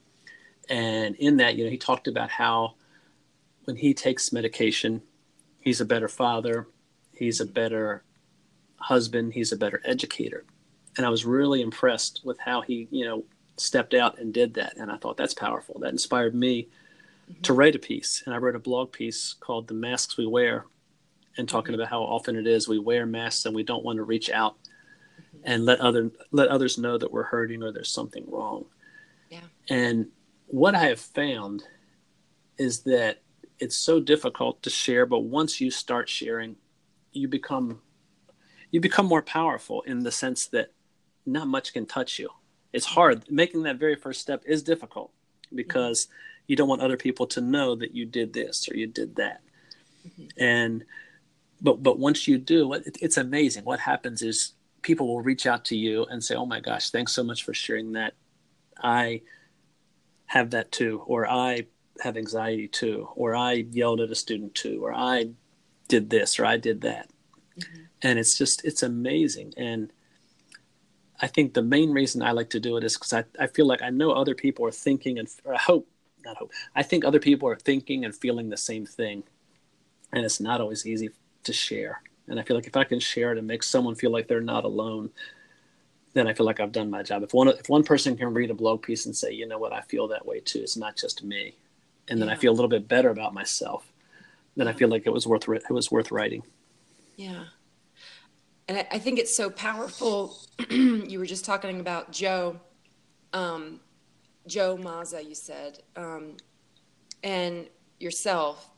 And 0.68 1.16
in 1.16 1.38
that, 1.38 1.56
you 1.56 1.64
know, 1.64 1.71
he 1.71 1.78
talked 1.78 2.06
about 2.06 2.30
how 2.30 2.75
when 3.64 3.76
he 3.76 3.94
takes 3.94 4.32
medication, 4.32 5.02
he's 5.61 5.80
a 5.80 5.85
better 5.85 6.09
father, 6.09 6.68
he's 7.12 7.40
a 7.40 7.44
mm-hmm. 7.44 7.52
better 7.52 8.04
husband, 8.76 9.32
he's 9.35 9.52
a 9.52 9.56
better 9.56 9.80
educator. 9.85 10.44
And 10.97 11.06
I 11.06 11.09
was 11.09 11.25
really 11.25 11.62
impressed 11.62 12.21
with 12.25 12.38
how 12.38 12.61
he, 12.61 12.87
you 12.90 13.04
know, 13.04 13.25
stepped 13.56 13.94
out 13.94 14.18
and 14.18 14.32
did 14.32 14.54
that. 14.54 14.76
And 14.76 14.90
I 14.90 14.97
thought 14.97 15.16
that's 15.16 15.35
powerful. 15.35 15.78
That 15.80 15.92
inspired 15.92 16.35
me 16.35 16.68
mm-hmm. 17.33 17.43
to 17.43 17.53
write 17.53 17.75
a 17.75 17.79
piece. 17.79 18.23
And 18.25 18.35
I 18.35 18.39
wrote 18.39 18.57
a 18.57 18.61
blog 18.61 18.93
piece 18.93 19.35
called 19.35 19.69
The 19.69 19.75
Masks 19.75 20.17
We 20.17 20.27
Wear 20.27 20.67
and 21.37 21.49
talking 21.49 21.73
mm-hmm. 21.73 21.81
about 21.81 21.91
how 21.91 22.03
often 22.03 22.37
it 22.37 22.47
is 22.47 22.69
we 22.69 22.79
wear 22.79 23.07
masks 23.07 23.47
and 23.47 23.55
we 23.55 23.62
don't 23.62 23.85
want 23.85 23.97
to 23.97 24.03
reach 24.03 24.31
out 24.31 24.57
mm-hmm. 24.57 25.39
and 25.45 25.65
let 25.65 25.81
other 25.81 26.11
let 26.31 26.49
others 26.49 26.79
know 26.79 26.99
that 26.99 27.12
we're 27.12 27.23
hurting 27.23 27.62
or 27.62 27.73
there's 27.73 27.91
something 27.91 28.25
wrong. 28.29 28.67
Yeah. 29.31 29.41
And 29.69 30.09
what 30.47 30.75
I 30.75 30.85
have 30.87 31.01
found 31.01 31.65
is 32.59 32.81
that 32.81 33.23
it's 33.59 33.77
so 33.77 34.01
difficult 34.01 34.62
to 34.62 34.71
share 34.71 35.07
but 35.07 35.21
once 35.21 35.61
you 35.61 35.71
start 35.71 36.09
sharing 36.09 36.57
you 37.12 37.29
become 37.29 37.81
you 38.71 38.81
become 38.81 39.07
more 39.07 39.23
powerful 39.23 39.83
in 39.83 40.03
the 40.03 40.12
sense 40.12 40.47
that 40.49 40.73
not 41.25 41.47
much 41.47 41.73
can 41.73 41.87
touch 41.87 42.19
you 42.19 42.29
it's 42.73 42.85
hard 42.85 43.25
making 43.31 43.62
that 43.62 43.79
very 43.79 43.95
first 43.95 44.21
step 44.21 44.43
is 44.45 44.62
difficult 44.62 45.11
because 45.55 46.07
mm-hmm. 46.07 46.15
You 46.46 46.56
don't 46.56 46.68
want 46.68 46.82
other 46.82 46.96
people 46.96 47.26
to 47.26 47.40
know 47.40 47.75
that 47.75 47.94
you 47.94 48.04
did 48.04 48.32
this 48.32 48.68
or 48.68 48.76
you 48.76 48.87
did 48.87 49.16
that 49.16 49.42
mm-hmm. 50.06 50.26
and 50.38 50.84
but 51.61 51.82
but 51.82 51.99
once 51.99 52.26
you 52.26 52.38
do 52.38 52.72
it, 52.72 52.99
it's 53.00 53.16
amazing 53.16 53.64
what 53.64 53.80
happens 53.80 54.22
is 54.22 54.54
people 54.82 55.06
will 55.06 55.22
reach 55.22 55.46
out 55.46 55.64
to 55.64 55.76
you 55.76 56.04
and 56.06 56.22
say 56.22 56.34
oh 56.34 56.46
my 56.46 56.61
gosh 56.61 56.90
thanks 56.90 57.12
so 57.12 57.22
much 57.22 57.44
for 57.44 57.54
sharing 57.54 57.92
that 57.92 58.14
i 58.82 59.20
have 60.26 60.50
that 60.50 60.72
too 60.72 61.02
or 61.06 61.28
i 61.28 61.64
have 62.00 62.16
anxiety 62.16 62.68
too, 62.68 63.08
or 63.14 63.34
I 63.34 63.64
yelled 63.70 64.00
at 64.00 64.11
a 64.11 64.14
student 64.14 64.54
too, 64.54 64.84
or 64.84 64.92
I 64.92 65.30
did 65.88 66.11
this 66.11 66.38
or 66.38 66.44
I 66.44 66.56
did 66.56 66.80
that. 66.82 67.08
Mm-hmm. 67.58 67.82
And 68.02 68.18
it's 68.18 68.37
just, 68.37 68.64
it's 68.64 68.82
amazing. 68.82 69.54
And 69.56 69.92
I 71.20 71.26
think 71.28 71.54
the 71.54 71.62
main 71.62 71.90
reason 71.90 72.22
I 72.22 72.32
like 72.32 72.50
to 72.50 72.61
do 72.61 72.76
it 72.76 72.84
is 72.84 72.94
because 72.94 73.12
I, 73.12 73.25
I 73.38 73.46
feel 73.46 73.66
like 73.66 73.82
I 73.82 73.90
know 73.90 74.12
other 74.12 74.34
people 74.34 74.66
are 74.66 74.72
thinking 74.72 75.18
and 75.18 75.28
I 75.49 75.58
hope, 75.58 75.88
not 76.25 76.37
hope, 76.37 76.52
I 76.75 76.83
think 76.83 77.05
other 77.05 77.21
people 77.21 77.49
are 77.49 77.57
thinking 77.57 78.05
and 78.05 78.14
feeling 78.14 78.49
the 78.49 78.57
same 78.57 78.87
thing. 78.87 79.23
And 80.12 80.25
it's 80.25 80.41
not 80.41 80.61
always 80.61 80.87
easy 80.87 81.11
to 81.45 81.52
share. 81.52 82.02
And 82.29 82.38
I 82.38 82.43
feel 82.43 82.57
like 82.57 82.67
if 82.67 82.76
I 82.76 82.85
can 82.85 83.00
share 83.00 83.33
it 83.33 83.38
and 83.38 83.47
make 83.47 83.62
someone 83.62 83.95
feel 83.95 84.11
like 84.11 84.29
they're 84.29 84.41
not 84.41 84.64
alone, 84.64 85.11
then 86.14 86.26
I 86.26 86.35
feel 86.35 86.47
like 86.47 86.61
I've 86.61 86.73
done 86.73 86.91
my 86.91 87.02
job. 87.02 87.23
If 87.23 87.33
one 87.33 87.49
if 87.49 87.69
one 87.69 87.83
person 87.83 88.17
can 88.17 88.35
read 88.35 88.50
a 88.50 88.55
blog 88.55 88.83
piece 88.83 89.07
and 89.07 89.17
say, 89.17 89.33
you 89.33 89.47
know 89.47 89.59
what, 89.59 89.73
I 89.73 89.81
feel 89.83 90.09
that 90.09 90.26
way 90.26 90.41
too. 90.41 90.61
It's 90.61 90.76
not 90.76 90.97
just 90.97 91.25
me, 91.25 91.55
and 92.09 92.21
then 92.21 92.29
yeah. 92.29 92.35
I 92.35 92.37
feel 92.37 92.52
a 92.52 92.55
little 92.55 92.69
bit 92.69 92.88
better 92.88 93.11
about 93.11 93.35
myself. 93.35 93.91
Then 94.57 94.69
I 94.69 94.73
feel 94.73 94.88
like 94.88 95.07
it 95.07 95.12
was 95.12 95.26
worth 95.26 95.49
it 95.49 95.71
was 95.71 95.91
worth 95.91 96.12
writing. 96.12 96.43
Yeah, 97.17 97.45
and 98.69 98.87
I 98.91 98.99
think 98.99 99.19
it's 99.19 99.35
so 99.35 99.50
powerful. 99.50 100.38
you 100.71 101.19
were 101.19 101.26
just 101.26 101.45
talking 101.45 101.81
about 101.81 102.12
Joe, 102.12 102.61
um, 103.33 103.81
Joe 104.46 104.76
Mazza, 104.76 105.26
you 105.26 105.34
said, 105.34 105.80
um, 105.96 106.37
and 107.22 107.66
yourself, 108.00 108.70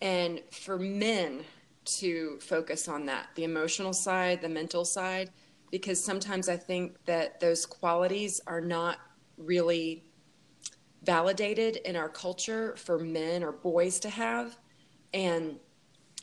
and 0.00 0.40
for 0.50 0.78
men 0.78 1.44
to 1.84 2.38
focus 2.40 2.88
on 2.88 3.06
that, 3.06 3.28
the 3.36 3.44
emotional 3.44 3.92
side, 3.92 4.42
the 4.42 4.48
mental 4.48 4.84
side, 4.84 5.30
because 5.70 6.02
sometimes 6.02 6.48
I 6.48 6.56
think 6.56 6.96
that 7.06 7.38
those 7.40 7.64
qualities 7.64 8.40
are 8.46 8.60
not 8.60 8.98
really 9.38 10.04
validated 11.06 11.76
in 11.76 11.94
our 11.96 12.08
culture 12.08 12.74
for 12.76 12.98
men 12.98 13.42
or 13.42 13.52
boys 13.52 14.00
to 14.00 14.10
have 14.10 14.56
and 15.14 15.56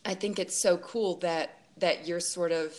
i 0.05 0.13
think 0.13 0.39
it's 0.39 0.55
so 0.55 0.77
cool 0.77 1.15
that 1.17 1.59
that 1.77 2.05
you're 2.05 2.19
sort 2.19 2.51
of 2.51 2.75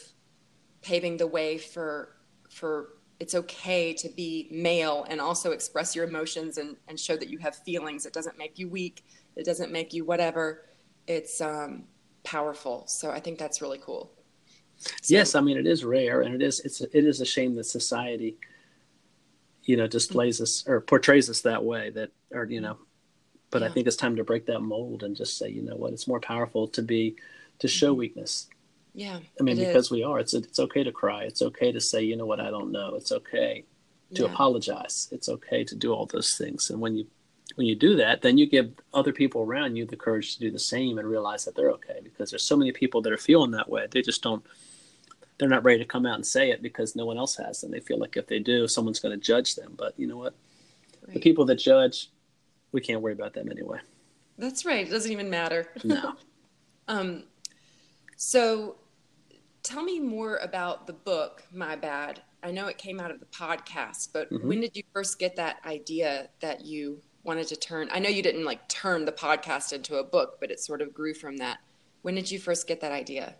paving 0.82 1.16
the 1.16 1.26
way 1.26 1.56
for 1.56 2.16
for 2.50 2.90
it's 3.21 3.35
okay 3.35 3.92
to 3.94 4.09
be 4.09 4.49
male 4.50 5.06
and 5.09 5.21
also 5.21 5.52
express 5.52 5.94
your 5.94 6.06
emotions 6.06 6.59
and, 6.59 6.76
and 6.88 6.99
show 6.99 7.16
that 7.16 7.28
you 7.28 7.38
have 7.38 7.56
feelings. 7.56 8.06
It 8.06 8.12
doesn't 8.12 8.37
make 8.37 8.59
you 8.59 8.68
weak. 8.68 9.04
It 9.37 9.44
doesn't 9.44 9.71
make 9.71 9.92
you 9.92 10.04
whatever. 10.04 10.66
It's 11.06 11.40
um, 11.40 11.85
powerful. 12.25 12.85
So 12.87 13.11
i 13.11 13.21
think 13.21 13.38
that's 13.38 13.62
really 13.62 13.78
cool. 13.78 14.11
So, 14.78 15.14
yes 15.14 15.37
i 15.37 15.40
mean 15.40 15.56
it 15.56 15.68
is 15.68 15.85
rare 15.85 16.23
and 16.23 16.35
it 16.35 16.42
is 16.42 16.59
it's 16.61 16.80
it 16.80 17.04
is 17.04 17.21
a 17.21 17.25
shame 17.25 17.54
that 17.54 17.64
society 17.64 18.37
you 19.62 19.76
know 19.76 19.87
displays 19.87 20.40
us 20.40 20.64
or 20.66 20.80
portrays 20.80 21.30
us 21.30 21.42
that 21.42 21.62
way 21.62 21.90
that 21.90 22.11
or 22.33 22.44
you 22.44 22.61
know 22.61 22.76
but 23.50 23.62
yeah. 23.62 23.68
i 23.68 23.71
think 23.71 23.87
it's 23.87 23.97
time 23.97 24.16
to 24.16 24.25
break 24.25 24.47
that 24.47 24.59
mold 24.59 25.04
and 25.04 25.14
just 25.14 25.38
say 25.38 25.49
you 25.49 25.62
know 25.62 25.76
what 25.76 25.92
it's 25.92 26.09
more 26.09 26.18
powerful 26.18 26.66
to 26.66 26.83
be 26.83 27.14
to 27.61 27.68
show 27.68 27.92
mm-hmm. 27.92 28.00
weakness 28.00 28.49
yeah 28.95 29.19
i 29.41 29.43
mean 29.43 29.57
because 29.57 29.87
is. 29.87 29.91
we 29.91 30.03
are 30.03 30.19
it's 30.19 30.35
it's 30.35 30.59
okay 30.59 30.83
to 30.83 30.93
cry 30.93 31.25
it's 31.25 31.43
okay 31.43 31.73
to 31.73 31.81
say 31.81 32.03
you 32.03 32.17
know 32.17 32.27
what 32.27 32.41
i 32.41 32.51
don't 32.51 32.71
know 32.71 32.95
it's 32.95 33.13
okay 33.13 33.65
to 34.15 34.23
yeah. 34.23 34.29
apologize 34.29 35.09
it's 35.11 35.29
okay 35.29 35.65
to 35.65 35.75
do 35.75 35.93
all 35.93 36.07
those 36.07 36.37
things 36.37 36.71
and 36.71 36.81
when 36.81 36.97
you 36.97 37.07
when 37.57 37.67
you 37.67 37.75
do 37.75 37.97
that 37.97 38.23
then 38.23 38.39
you 38.39 38.47
give 38.47 38.73
other 38.93 39.13
people 39.13 39.43
around 39.43 39.77
you 39.77 39.85
the 39.85 39.97
courage 39.97 40.35
to 40.35 40.41
do 40.41 40.51
the 40.51 40.59
same 40.59 40.99
and 40.99 41.09
realize 41.09 41.45
that 41.45 41.55
they're 41.55 41.71
okay 41.71 42.01
because 42.03 42.31
there's 42.31 42.45
so 42.45 42.57
many 42.57 42.73
people 42.73 43.03
that 43.03 43.13
are 43.13 43.19
feeling 43.19 43.51
that 43.51 43.69
way 43.69 43.87
they 43.91 44.03
just 44.03 44.23
don't 44.23 44.45
they're 45.39 45.49
not 45.49 45.65
ready 45.65 45.81
to 45.81 45.85
come 45.85 46.07
out 46.07 46.15
and 46.15 46.27
say 46.27 46.51
it 46.51 46.63
because 46.63 46.95
no 46.95 47.05
one 47.05 47.19
else 47.19 47.37
has 47.37 47.65
and 47.65 47.75
they 47.75 47.81
feel 47.81 47.99
like 47.99 48.17
if 48.17 48.27
they 48.27 48.39
do 48.39 48.69
someone's 48.69 49.01
going 49.01 49.19
to 49.19 49.25
judge 49.25 49.57
them 49.57 49.75
but 49.77 49.93
you 49.99 50.07
know 50.07 50.17
what 50.17 50.35
right. 51.07 51.15
the 51.15 51.21
people 51.21 51.45
that 51.45 51.57
judge 51.57 52.11
we 52.75 52.81
can't 52.81 53.01
worry 53.01 53.13
about 53.13 53.33
them 53.33 53.49
anyway. 53.51 53.79
That's 54.37 54.67
right. 54.67 54.87
It 54.87 54.91
doesn't 54.91 55.13
even 55.13 55.31
matter. 55.31 55.69
No. 55.85 56.15
um, 56.89 57.23
so 58.17 58.77
tell 59.64 59.83
me 59.83 59.99
more 59.99 60.37
about 60.37 60.87
the 60.87 60.92
book, 60.92 61.42
My 61.52 61.75
Bad. 61.75 62.23
I 62.44 62.52
know 62.52 62.66
it 62.68 62.78
came 62.78 63.00
out 63.00 63.11
of 63.11 63.18
the 63.18 63.26
podcast, 63.26 64.11
but 64.12 64.30
Mhm. 64.30 64.44
when 64.44 64.61
did 64.61 64.76
you 64.76 64.85
first 64.92 65.18
get 65.18 65.35
that 65.37 65.61
idea 65.64 66.30
that 66.40 66.61
you 66.64 67.00
wanted 67.25 67.49
to 67.49 67.56
turn? 67.56 67.88
I 67.90 67.99
know 67.99 68.11
you 68.11 68.23
didn't 68.23 68.44
like 68.44 68.68
turn 68.68 69.04
the 69.06 69.12
podcast 69.12 69.73
into 69.73 69.97
a 69.97 70.04
book, 70.04 70.38
but 70.40 70.50
it 70.52 70.61
sort 70.61 70.83
of 70.83 70.92
grew 70.94 71.14
from 71.14 71.38
that. 71.38 71.59
When 72.02 72.14
did 72.14 72.30
you 72.30 72.38
first 72.38 72.66
get 72.68 72.80
that 72.83 72.92
idea? 72.92 73.35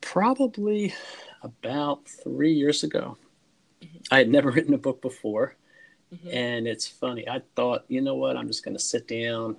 Probably 0.00 0.94
about 1.42 2.08
three 2.08 2.52
years 2.54 2.82
ago. 2.82 3.18
I 4.10 4.18
had 4.18 4.28
never 4.30 4.50
written 4.50 4.74
a 4.74 4.78
book 4.78 5.02
before. 5.02 5.56
Mhm. 6.12 6.32
And 6.34 6.66
it's 6.68 6.86
funny. 6.86 7.28
I 7.28 7.42
thought, 7.54 7.84
you 7.88 8.00
know 8.00 8.14
what? 8.14 8.36
I'm 8.36 8.46
just 8.48 8.64
going 8.64 8.76
to 8.76 8.82
sit 8.82 9.06
down. 9.06 9.58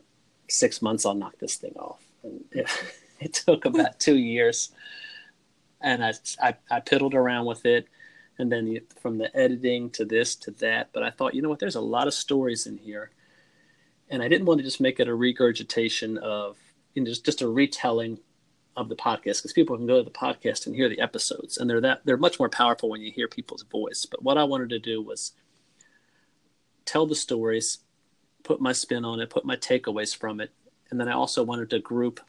Six 0.49 0.81
months, 0.81 1.05
I'll 1.05 1.13
knock 1.13 1.37
this 1.37 1.55
thing 1.55 1.75
off. 1.77 2.03
And 2.23 2.43
it, 2.51 2.67
it 3.25 3.33
took 3.33 3.65
about 3.65 3.99
two 3.99 4.17
years. 4.17 4.71
And 5.79 6.03
I, 6.03 6.13
I, 6.41 6.55
I 6.69 6.79
piddled 6.79 7.13
around 7.13 7.45
with 7.45 7.65
it. 7.65 7.87
And 8.39 8.51
then 8.51 8.79
from 8.99 9.19
the 9.19 9.35
editing 9.37 9.91
to 9.91 10.05
this 10.05 10.35
to 10.37 10.51
that. 10.51 10.89
But 10.93 11.03
I 11.03 11.11
thought, 11.11 11.35
you 11.35 11.41
know 11.41 11.49
what? 11.49 11.59
There's 11.59 11.75
a 11.75 11.81
lot 11.81 12.07
of 12.07 12.13
stories 12.13 12.65
in 12.65 12.77
here. 12.77 13.11
And 14.09 14.21
I 14.23 14.27
didn't 14.27 14.47
want 14.47 14.59
to 14.59 14.63
just 14.63 14.81
make 14.81 14.99
it 14.99 15.07
a 15.07 15.13
regurgitation 15.13 16.17
of, 16.17 16.57
you 16.95 17.03
know, 17.03 17.09
just, 17.09 17.23
just 17.23 17.41
a 17.41 17.47
retelling 17.47 18.19
of 18.77 18.89
the 18.89 18.95
podcast 18.95 19.39
because 19.39 19.53
people 19.53 19.75
can 19.75 19.85
go 19.85 19.97
to 19.97 20.03
the 20.03 20.09
podcast 20.09 20.65
and 20.65 20.75
hear 20.75 20.87
the 20.87 21.01
episodes 21.01 21.57
and 21.57 21.69
they're 21.69 21.81
that 21.81 22.01
they're 22.05 22.15
much 22.15 22.39
more 22.39 22.47
powerful 22.47 22.89
when 22.89 23.01
you 23.01 23.11
hear 23.11 23.27
people's 23.27 23.63
voice 23.63 24.07
but 24.09 24.23
what 24.23 24.37
i 24.37 24.45
wanted 24.45 24.69
to 24.69 24.79
do 24.79 25.01
was 25.01 25.33
tell 26.85 27.05
the 27.05 27.13
stories 27.13 27.79
put 28.43 28.61
my 28.61 28.71
spin 28.71 29.03
on 29.03 29.19
it 29.19 29.29
put 29.29 29.43
my 29.43 29.57
takeaways 29.57 30.15
from 30.15 30.39
it 30.39 30.51
and 30.89 30.97
then 30.97 31.09
i 31.09 31.11
also 31.11 31.43
wanted 31.43 31.69
to 31.69 31.79
group 31.79 32.21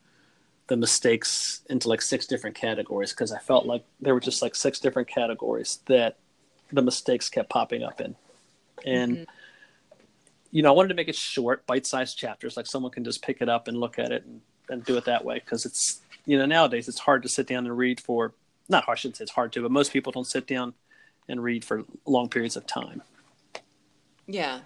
the 0.72 0.76
mistakes 0.78 1.60
into 1.68 1.86
like 1.86 2.00
six 2.00 2.26
different 2.26 2.56
categories 2.56 3.10
because 3.12 3.30
i 3.30 3.38
felt 3.38 3.66
like 3.66 3.84
there 4.00 4.14
were 4.14 4.20
just 4.20 4.40
like 4.40 4.54
six 4.54 4.78
different 4.80 5.06
categories 5.06 5.80
that 5.84 6.16
the 6.72 6.80
mistakes 6.80 7.28
kept 7.28 7.50
popping 7.50 7.82
up 7.82 8.00
in 8.00 8.16
and 8.86 9.18
Mhm. 9.18 9.26
you 10.50 10.62
know 10.62 10.70
i 10.70 10.72
wanted 10.74 10.88
to 10.88 10.94
make 10.94 11.08
it 11.08 11.14
short 11.14 11.66
bite-sized 11.66 12.16
chapters 12.16 12.56
like 12.56 12.66
someone 12.66 12.90
can 12.90 13.04
just 13.04 13.20
pick 13.20 13.42
it 13.42 13.50
up 13.50 13.68
and 13.68 13.76
look 13.76 13.98
at 13.98 14.12
it 14.12 14.24
and, 14.24 14.40
and 14.70 14.82
do 14.82 14.96
it 14.96 15.04
that 15.04 15.22
way 15.26 15.40
because 15.40 15.66
it's 15.66 16.00
you 16.24 16.38
know 16.38 16.46
nowadays 16.46 16.88
it's 16.88 17.00
hard 17.00 17.22
to 17.22 17.28
sit 17.28 17.46
down 17.46 17.66
and 17.66 17.76
read 17.76 18.00
for 18.00 18.32
not 18.70 18.88
i 18.88 18.94
shouldn't 18.94 19.18
say 19.18 19.24
it's 19.24 19.32
hard 19.32 19.52
to 19.52 19.60
but 19.60 19.70
most 19.70 19.92
people 19.92 20.10
don't 20.10 20.26
sit 20.26 20.46
down 20.46 20.72
and 21.28 21.42
read 21.44 21.66
for 21.66 21.84
long 22.06 22.30
periods 22.30 22.56
of 22.56 22.66
time 22.66 23.02
Yeah. 24.26 24.60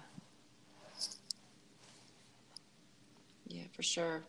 Yeah, 3.49 3.63
for 3.75 3.83
sure. 3.83 4.23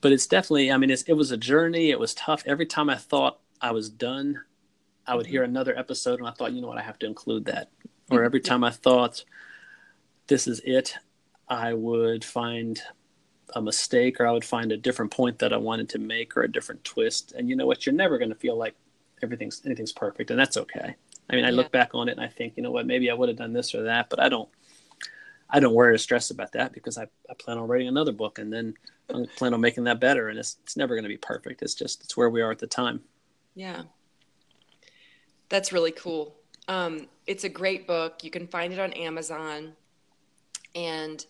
But 0.00 0.12
it's 0.12 0.26
definitely 0.26 0.70
i 0.72 0.76
mean 0.76 0.90
it's, 0.90 1.02
it 1.02 1.14
was 1.14 1.30
a 1.30 1.36
journey. 1.36 1.90
It 1.90 1.98
was 2.00 2.14
tough. 2.14 2.42
Every 2.46 2.66
time 2.66 2.88
i 2.90 2.96
thought 2.96 3.38
i 3.60 3.70
was 3.72 3.88
done 3.90 4.40
i 5.06 5.14
would 5.14 5.26
hear 5.26 5.42
another 5.42 5.76
episode 5.78 6.18
and 6.20 6.28
i 6.28 6.32
thought 6.32 6.52
you 6.52 6.60
know 6.62 6.68
what? 6.68 6.78
I 6.78 6.82
have 6.82 6.98
to 7.00 7.06
include 7.06 7.46
that. 7.46 7.70
Or 8.10 8.24
every 8.24 8.40
time 8.40 8.62
i 8.64 8.70
thought 8.70 9.24
this 10.26 10.46
is 10.46 10.60
it 10.64 10.94
i 11.48 11.72
would 11.72 12.24
find 12.24 12.80
a 13.54 13.62
mistake 13.62 14.20
or 14.20 14.26
i 14.26 14.30
would 14.32 14.44
find 14.44 14.70
a 14.72 14.76
different 14.76 15.10
point 15.10 15.38
that 15.38 15.52
i 15.52 15.56
wanted 15.56 15.88
to 15.90 15.98
make 15.98 16.36
or 16.36 16.42
a 16.42 16.52
different 16.52 16.84
twist. 16.84 17.32
And 17.36 17.48
you 17.48 17.56
know 17.56 17.66
what? 17.66 17.86
You're 17.86 17.94
never 17.94 18.18
going 18.18 18.28
to 18.30 18.34
feel 18.36 18.56
like 18.56 18.74
everything's 19.22 19.62
anything's 19.64 19.92
perfect 19.92 20.30
and 20.30 20.38
that's 20.38 20.56
okay. 20.56 20.94
I 21.30 21.34
mean 21.36 21.44
i 21.44 21.48
Yeah. 21.50 21.56
look 21.56 21.72
back 21.72 21.90
on 21.94 22.08
it 22.08 22.12
and 22.12 22.20
i 22.20 22.28
think 22.28 22.54
you 22.56 22.62
know 22.62 22.70
what? 22.70 22.86
Maybe 22.86 23.10
i 23.10 23.14
would 23.14 23.28
have 23.28 23.38
done 23.38 23.52
this 23.52 23.74
or 23.74 23.82
that 23.84 24.08
but 24.10 24.20
i 24.20 24.28
don't 24.28 24.48
i 25.50 25.60
don't 25.60 25.74
worry 25.74 25.94
or 25.94 25.98
stress 25.98 26.30
about 26.30 26.52
that 26.52 26.72
because 26.72 26.98
i, 26.98 27.02
I 27.30 27.34
plan 27.38 27.58
on 27.58 27.68
writing 27.68 27.88
another 27.88 28.12
book 28.12 28.38
and 28.38 28.52
then 28.52 28.74
I 29.10 29.24
plan 29.36 29.54
on 29.54 29.60
making 29.60 29.84
that 29.84 30.00
better, 30.00 30.28
and 30.28 30.38
it's 30.38 30.58
it's 30.62 30.76
never 30.76 30.94
going 30.94 31.04
to 31.04 31.08
be 31.08 31.16
perfect. 31.16 31.62
It's 31.62 31.74
just 31.74 32.02
it's 32.02 32.16
where 32.16 32.28
we 32.28 32.42
are 32.42 32.50
at 32.50 32.58
the 32.58 32.66
time. 32.66 33.00
Yeah. 33.54 33.82
That's 35.48 35.72
really 35.72 35.92
cool. 35.92 36.34
Um, 36.68 37.08
it's 37.26 37.44
a 37.44 37.48
great 37.48 37.86
book. 37.86 38.22
You 38.22 38.30
can 38.30 38.46
find 38.46 38.72
it 38.72 38.78
on 38.78 38.92
Amazon. 38.92 39.72
And 40.74 41.24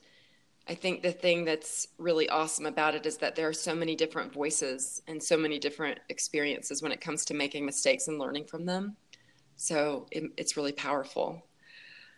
I 0.68 0.74
think 0.74 1.02
the 1.02 1.12
thing 1.12 1.44
that's 1.44 1.88
really 1.98 2.28
awesome 2.28 2.66
about 2.66 2.96
it 2.96 3.06
is 3.06 3.16
that 3.18 3.36
there 3.36 3.48
are 3.48 3.52
so 3.52 3.76
many 3.76 3.94
different 3.94 4.32
voices 4.32 5.00
and 5.06 5.22
so 5.22 5.36
many 5.36 5.60
different 5.60 6.00
experiences 6.08 6.82
when 6.82 6.90
it 6.90 7.00
comes 7.00 7.24
to 7.26 7.34
making 7.34 7.64
mistakes 7.64 8.08
and 8.08 8.18
learning 8.18 8.46
from 8.46 8.66
them. 8.66 8.96
So 9.56 10.06
it, 10.10 10.24
it's 10.36 10.56
really 10.56 10.72
powerful. 10.72 11.46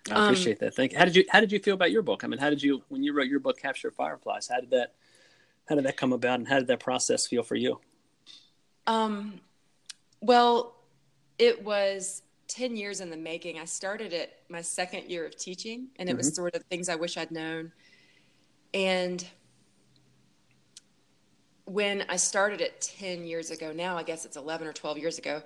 I 0.08 0.14
Um, 0.14 0.24
appreciate 0.24 0.58
that. 0.60 0.74
Thank 0.74 0.92
you. 0.92 0.98
How 0.98 1.04
did 1.04 1.16
you 1.16 1.24
How 1.28 1.40
did 1.40 1.52
you 1.52 1.58
feel 1.58 1.74
about 1.74 1.90
your 1.90 2.02
book? 2.02 2.24
I 2.24 2.26
mean, 2.26 2.38
how 2.38 2.50
did 2.50 2.62
you 2.62 2.82
when 2.88 3.02
you 3.02 3.12
wrote 3.12 3.26
your 3.28 3.40
book, 3.40 3.58
Capture 3.60 3.90
Fireflies? 3.90 4.48
How 4.48 4.60
did 4.60 4.70
that 4.70 4.94
How 5.68 5.74
did 5.74 5.84
that 5.84 5.96
come 5.96 6.12
about, 6.12 6.38
and 6.38 6.48
how 6.48 6.58
did 6.58 6.66
that 6.68 6.80
process 6.80 7.26
feel 7.26 7.42
for 7.42 7.54
you? 7.54 7.80
Um, 8.86 9.40
well, 10.20 10.76
it 11.38 11.62
was 11.62 12.22
10 12.48 12.76
years 12.76 13.00
in 13.00 13.10
the 13.10 13.16
making. 13.16 13.58
I 13.60 13.64
started 13.66 14.12
it 14.12 14.42
my 14.48 14.62
second 14.62 15.08
year 15.08 15.24
of 15.24 15.36
teaching, 15.36 15.88
and 15.96 16.08
it 16.08 16.16
was 16.16 16.34
sort 16.34 16.54
of 16.56 16.64
things 16.64 16.88
I 16.88 16.96
wish 16.96 17.16
I'd 17.16 17.30
known. 17.30 17.70
And 18.74 19.24
when 21.66 22.04
I 22.08 22.16
started 22.16 22.60
it 22.60 22.80
10 22.80 23.24
years 23.24 23.50
ago, 23.52 23.72
now 23.72 23.96
I 23.96 24.02
guess 24.02 24.24
it's 24.24 24.36
11 24.36 24.66
or 24.66 24.72
12 24.72 24.98
years 24.98 25.18
ago, 25.18 25.40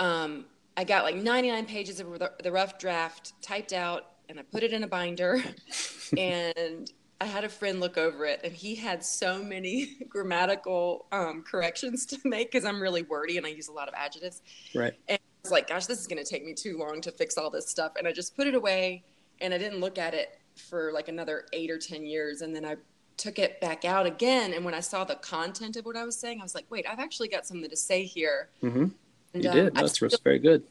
um, 0.00 0.44
I 0.76 0.84
got 0.84 1.04
like 1.04 1.16
99 1.16 1.66
pages 1.66 2.00
of 2.00 2.18
the, 2.18 2.52
rough 2.52 2.78
draft 2.78 3.34
typed 3.42 3.72
out, 3.72 4.06
and 4.28 4.38
I 4.38 4.42
put 4.42 4.62
it 4.62 4.72
in 4.72 4.84
a 4.84 4.86
binder. 4.86 5.42
and 6.16 6.90
I 7.20 7.26
had 7.26 7.44
a 7.44 7.48
friend 7.48 7.78
look 7.78 7.98
over 7.98 8.24
it, 8.24 8.40
and 8.42 8.52
he 8.52 8.74
had 8.74 9.04
so 9.04 9.42
many 9.42 9.96
grammatical 10.08 11.06
um, 11.12 11.42
corrections 11.42 12.06
to 12.06 12.18
make 12.24 12.50
because 12.50 12.64
I'm 12.64 12.80
really 12.80 13.02
wordy 13.02 13.36
and 13.36 13.46
I 13.46 13.50
use 13.50 13.68
a 13.68 13.72
lot 13.72 13.88
of 13.88 13.94
adjectives. 13.94 14.42
Right. 14.74 14.94
And 15.08 15.18
I 15.18 15.38
was 15.42 15.52
like, 15.52 15.68
gosh, 15.68 15.86
this 15.86 16.00
is 16.00 16.06
going 16.06 16.22
to 16.22 16.28
take 16.28 16.44
me 16.44 16.54
too 16.54 16.78
long 16.78 17.00
to 17.02 17.12
fix 17.12 17.36
all 17.36 17.50
this 17.50 17.68
stuff. 17.68 17.92
And 17.96 18.08
I 18.08 18.12
just 18.12 18.34
put 18.36 18.46
it 18.46 18.54
away 18.54 19.04
and 19.40 19.52
I 19.52 19.58
didn't 19.58 19.80
look 19.80 19.98
at 19.98 20.14
it 20.14 20.38
for 20.56 20.92
like 20.92 21.08
another 21.08 21.46
eight 21.52 21.70
or 21.70 21.78
10 21.78 22.04
years. 22.04 22.42
And 22.42 22.54
then 22.54 22.64
I 22.64 22.76
took 23.16 23.38
it 23.38 23.60
back 23.60 23.84
out 23.84 24.06
again. 24.06 24.52
And 24.52 24.64
when 24.64 24.74
I 24.74 24.80
saw 24.80 25.04
the 25.04 25.16
content 25.16 25.76
of 25.76 25.84
what 25.84 25.96
I 25.96 26.04
was 26.04 26.16
saying, 26.16 26.40
I 26.40 26.42
was 26.42 26.54
like, 26.54 26.66
wait, 26.70 26.86
I've 26.88 26.98
actually 26.98 27.28
got 27.28 27.46
something 27.46 27.70
to 27.70 27.76
say 27.76 28.04
here. 28.04 28.48
Mm-hmm. 28.62 28.86
And, 29.34 29.44
You 29.44 29.50
um, 29.50 29.56
did. 29.56 29.78
I 29.78 29.82
That's 29.82 29.94
still- 29.94 30.10
very 30.22 30.38
good. 30.38 30.64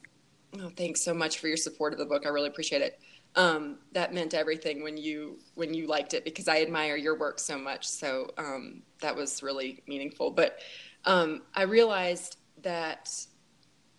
Oh, 0.60 0.70
thanks 0.76 1.02
so 1.02 1.14
much 1.14 1.40
for 1.40 1.48
your 1.48 1.58
support 1.58 1.94
of 1.94 2.00
the 2.00 2.06
book. 2.06 2.26
I 2.26 2.30
really 2.30 2.50
appreciate 2.50 2.82
it. 2.82 3.00
Um, 3.36 3.78
that 3.94 4.14
meant 4.14 4.34
everything 4.34 4.84
when 4.84 4.98
you 4.98 5.40
when 5.56 5.74
you 5.74 5.88
liked 5.88 6.14
it 6.14 6.26
because 6.26 6.50
I 6.50 6.62
admire 6.62 6.98
your 6.98 7.18
work 7.18 7.40
so 7.40 7.58
much. 7.58 7.88
So 7.88 8.32
um, 8.38 8.82
that 9.00 9.16
was 9.16 9.42
really 9.42 9.82
meaningful. 9.88 10.32
But 10.32 10.60
um, 11.06 11.44
I 11.56 11.64
realized 11.64 12.38
that 12.64 13.10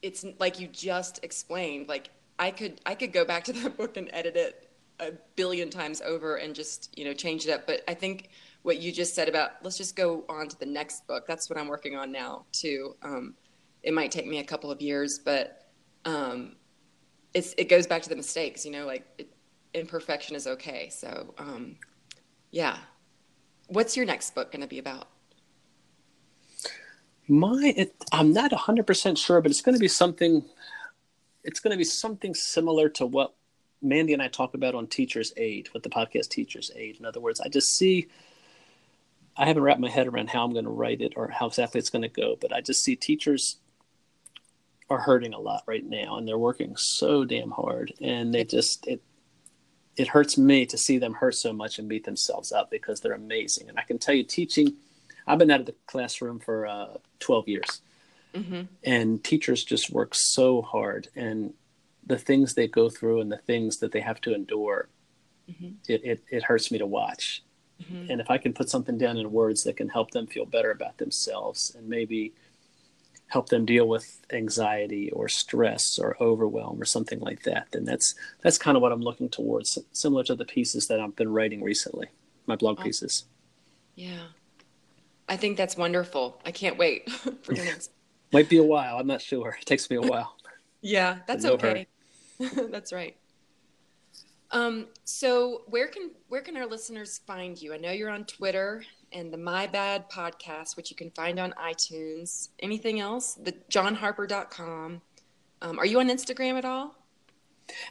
it's 0.03 0.27
like 0.39 0.61
you 0.61 0.69
just 0.69 1.21
explained. 1.23 1.89
Like 1.89 2.11
I 2.39 2.51
could 2.51 2.83
I 2.85 2.95
could 2.95 3.13
go 3.15 3.25
back 3.25 3.45
to 3.45 3.53
that 3.55 3.79
book 3.79 3.97
and 3.97 4.11
edit 4.13 4.37
it 4.37 4.69
a 5.01 5.13
billion 5.37 5.71
times 5.71 6.03
over 6.03 6.37
and 6.37 6.55
just 6.55 6.97
you 6.99 7.07
know 7.07 7.15
change 7.15 7.47
it 7.47 7.53
up. 7.53 7.67
But 7.67 7.83
I 7.89 7.95
think 7.95 8.29
what 8.63 8.79
you 8.79 8.93
just 8.93 9.15
said 9.15 9.29
about 9.31 9.53
let's 9.63 9.79
just 9.79 9.97
go 9.97 10.25
on 10.29 10.49
to 10.49 10.59
the 10.59 10.67
next 10.67 11.07
book. 11.07 11.27
That's 11.27 11.49
what 11.49 11.59
I'm 11.59 11.69
working 11.69 11.97
on 11.97 12.13
now 12.13 12.45
too. 12.53 12.97
Um, 13.03 13.35
it 13.83 13.93
might 13.95 14.11
take 14.11 14.27
me 14.27 14.39
a 14.39 14.45
couple 14.45 14.71
of 14.71 14.81
years, 14.81 15.19
but 15.19 15.67
um, 16.05 16.57
it's 17.35 17.55
it 17.59 17.69
goes 17.69 17.87
back 17.87 18.03
to 18.03 18.09
the 18.09 18.17
mistakes. 18.17 18.65
You 18.65 18.73
know, 18.73 18.87
like 18.87 19.07
it, 19.19 19.33
imperfection 19.75 20.37
is 20.37 20.47
okay. 20.47 20.89
So 20.91 21.35
um, 21.39 21.77
yeah. 22.51 22.79
What's 23.69 23.97
your 23.97 24.05
next 24.05 24.35
book 24.35 24.53
going 24.53 24.61
to 24.61 24.69
be 24.69 24.79
about? 24.79 25.09
My, 27.29 27.73
it, 27.77 27.95
I'm 28.13 28.33
not 28.33 28.51
100% 28.51 29.17
sure, 29.17 29.41
but 29.41 29.51
it's 29.51 29.63
going 29.63 29.75
to 29.75 29.81
be 29.81 29.89
something. 29.89 30.45
It's 31.43 31.61
going 31.61 31.73
to 31.73 31.79
be 31.79 31.85
something 31.85 32.35
similar 32.35 32.89
to 32.91 33.07
what 33.07 33.35
Mandy 33.81 34.13
and 34.13 34.23
I 34.23 34.29
talk 34.29 34.55
about 34.55 34.75
on 34.75 34.87
Teachers 34.87 35.33
Aid 35.37 35.71
with 35.73 35.83
the 35.83 35.89
podcast 35.89 36.29
Teachers 36.29 36.71
Aid. 36.77 36.99
In 37.01 37.07
other 37.07 37.21
words, 37.21 37.41
I 37.41 37.49
just 37.49 37.77
see. 37.77 38.09
I 39.35 39.47
haven't 39.47 39.63
wrapped 39.63 39.81
my 39.81 39.89
head 39.89 40.07
around 40.07 40.29
how 40.29 40.45
I'm 40.45 40.53
going 40.53 40.67
to 40.67 40.71
write 40.71 41.01
it 41.01 41.15
or 41.17 41.29
how 41.29 41.47
exactly 41.47 41.79
it's 41.79 41.89
going 41.89 42.03
to 42.03 42.09
go, 42.09 42.37
but 42.39 42.53
I 42.53 42.61
just 42.61 42.85
see 42.85 42.95
teachers 42.95 43.57
are 44.93 45.01
hurting 45.01 45.33
a 45.35 45.41
lot 45.41 45.63
right 45.67 45.85
now, 45.85 46.17
and 46.19 46.27
they're 46.29 46.39
working 46.39 46.77
so 46.77 47.25
damn 47.25 47.51
hard, 47.51 47.93
and 48.01 48.33
they 48.35 48.45
just 48.45 48.87
it 48.87 49.03
it 49.97 50.09
hurts 50.09 50.39
me 50.39 50.65
to 50.67 50.79
see 50.79 50.97
them 50.99 51.13
hurt 51.15 51.35
so 51.35 51.53
much 51.53 51.79
and 51.79 51.89
beat 51.89 52.05
themselves 52.05 52.51
up 52.53 52.71
because 52.71 53.01
they're 53.01 53.13
amazing. 53.13 53.69
And 53.69 53.79
I 53.79 53.83
can 53.83 53.99
tell 53.99 54.15
you, 54.15 54.25
teaching, 54.25 54.73
I've 55.27 55.39
been 55.39 55.51
out 55.51 55.61
of 55.61 55.67
the 55.67 55.75
classroom 55.87 56.39
for 56.39 56.67
uh, 56.67 56.95
12 57.21 57.49
years, 57.49 57.81
Mm-hmm. 58.35 58.63
and 58.85 59.23
teachers 59.23 59.63
just 59.63 59.91
work 59.91 60.15
so 60.15 60.63
hard, 60.63 61.09
and 61.15 61.53
the 62.07 62.17
things 62.17 62.55
they 62.55 62.67
go 62.67 62.89
through 62.89 63.21
and 63.21 63.31
the 63.31 63.37
things 63.37 63.77
that 63.81 63.93
they 63.93 64.01
have 64.01 64.21
to 64.23 64.35
endure, 64.35 64.89
Mhm. 65.51 65.75
it, 65.89 66.01
it, 66.05 66.25
it 66.31 66.43
hurts 66.45 66.71
me 66.73 66.79
to 66.79 66.87
watch. 66.87 67.43
Mm-hmm. 67.83 68.11
And 68.11 68.21
if 68.23 68.31
I 68.31 68.39
can 68.39 68.55
put 68.55 68.71
something 68.71 68.97
down 68.97 69.19
in 69.19 69.31
words 69.33 69.65
that 69.65 69.77
can 69.77 69.91
help 69.91 70.13
them 70.13 70.27
feel 70.27 70.47
better 70.47 70.71
about 70.71 70.97
themselves 70.97 71.75
and 71.77 71.87
maybe 71.89 72.33
help 73.33 73.49
them 73.49 73.65
deal 73.65 73.89
with 73.89 74.21
anxiety 74.31 75.11
or 75.13 75.27
stress 75.27 75.99
or 75.99 76.19
overwhelm 76.21 76.79
or 76.79 76.85
something 76.85 77.19
like 77.21 77.45
that, 77.45 77.67
then 77.73 77.83
that's 77.83 78.15
that's 78.43 78.59
kind 78.59 78.77
of 78.77 78.83
what 78.83 78.93
I'm 78.93 79.01
looking 79.01 79.31
towards, 79.31 79.79
similar 79.93 80.23
to 80.25 80.35
the 80.35 80.45
pieces 80.45 80.87
that 80.89 81.01
I've 81.01 81.17
been 81.17 81.33
writing 81.33 81.63
recently, 81.63 82.09
my 82.47 82.57
blog 82.57 82.79
oh. 82.81 82.83
pieces. 82.83 83.25
Yeah. 83.95 84.25
I 85.31 85.39
think 85.39 85.57
that's 85.57 85.79
wonderful. 85.79 86.43
I 86.45 86.51
can't 86.51 86.77
wait 86.77 87.11
for 87.43 87.55
your 87.55 87.65
next. 87.65 87.91
Might 88.35 88.51
be 88.51 88.59
a 88.59 88.63
while. 88.63 88.99
I'm 88.99 89.07
not 89.07 89.23
sure. 89.23 89.57
It 89.59 89.65
takes 89.65 89.89
me 89.89 89.97
a 89.97 90.03
while. 90.03 90.37
yeah, 90.83 91.19
that's 91.27 91.45
no 91.45 91.53
okay. 91.53 91.87
that's 92.71 92.93
right. 92.93 93.17
Um, 94.51 94.89
so 95.05 95.63
where 95.69 95.89
can 95.89 96.11
where 96.29 96.43
can 96.43 96.55
our 96.59 96.67
listeners 96.67 97.21
find 97.27 97.61
you? 97.61 97.73
I 97.73 97.79
know 97.79 97.93
you're 97.93 98.11
on 98.11 98.25
Twitter 98.25 98.85
and 99.13 99.33
the 99.33 99.39
My 99.39 99.67
Bad 99.67 100.09
podcast, 100.11 100.77
which 100.77 100.91
you 100.91 100.97
can 100.97 101.11
find 101.11 101.39
on 101.39 101.53
iTunes. 101.53 102.49
Anything 102.59 103.01
else? 103.01 103.35
The 103.35 103.53
johnharper.com. 103.71 105.03
Um, 105.63 105.79
are 105.79 105.87
you 105.87 106.01
on 106.01 106.09
Instagram 106.09 106.59
at 106.59 106.65
all? 106.65 106.97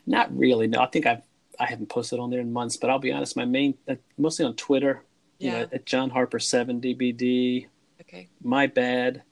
Not 0.05 0.35
really. 0.35 0.67
No, 0.67 0.81
I 0.81 0.87
think 0.87 1.05
I've 1.05 1.23
I 1.59 1.65
haven't 1.65 1.89
posted 1.89 2.19
on 2.19 2.29
there 2.29 2.39
in 2.39 2.51
months. 2.51 2.77
But 2.77 2.89
I'll 2.89 2.99
be 2.99 3.11
honest, 3.11 3.37
my 3.37 3.45
main 3.45 3.77
uh, 3.87 3.95
mostly 4.17 4.45
on 4.45 4.55
Twitter. 4.55 5.03
Yeah. 5.39 5.51
You 5.51 5.57
know, 5.57 5.69
at 5.73 5.85
Jon 5.85 6.09
Harper 6.09 6.39
seven 6.39 6.81
DBD. 6.81 7.67
Okay. 8.01 8.27
My 8.43 8.67
bad. 8.67 9.23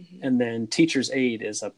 Mm-hmm. 0.00 0.26
And 0.26 0.40
then 0.40 0.66
Teacher's 0.66 1.10
Aid 1.12 1.42
is 1.42 1.62
a 1.62 1.72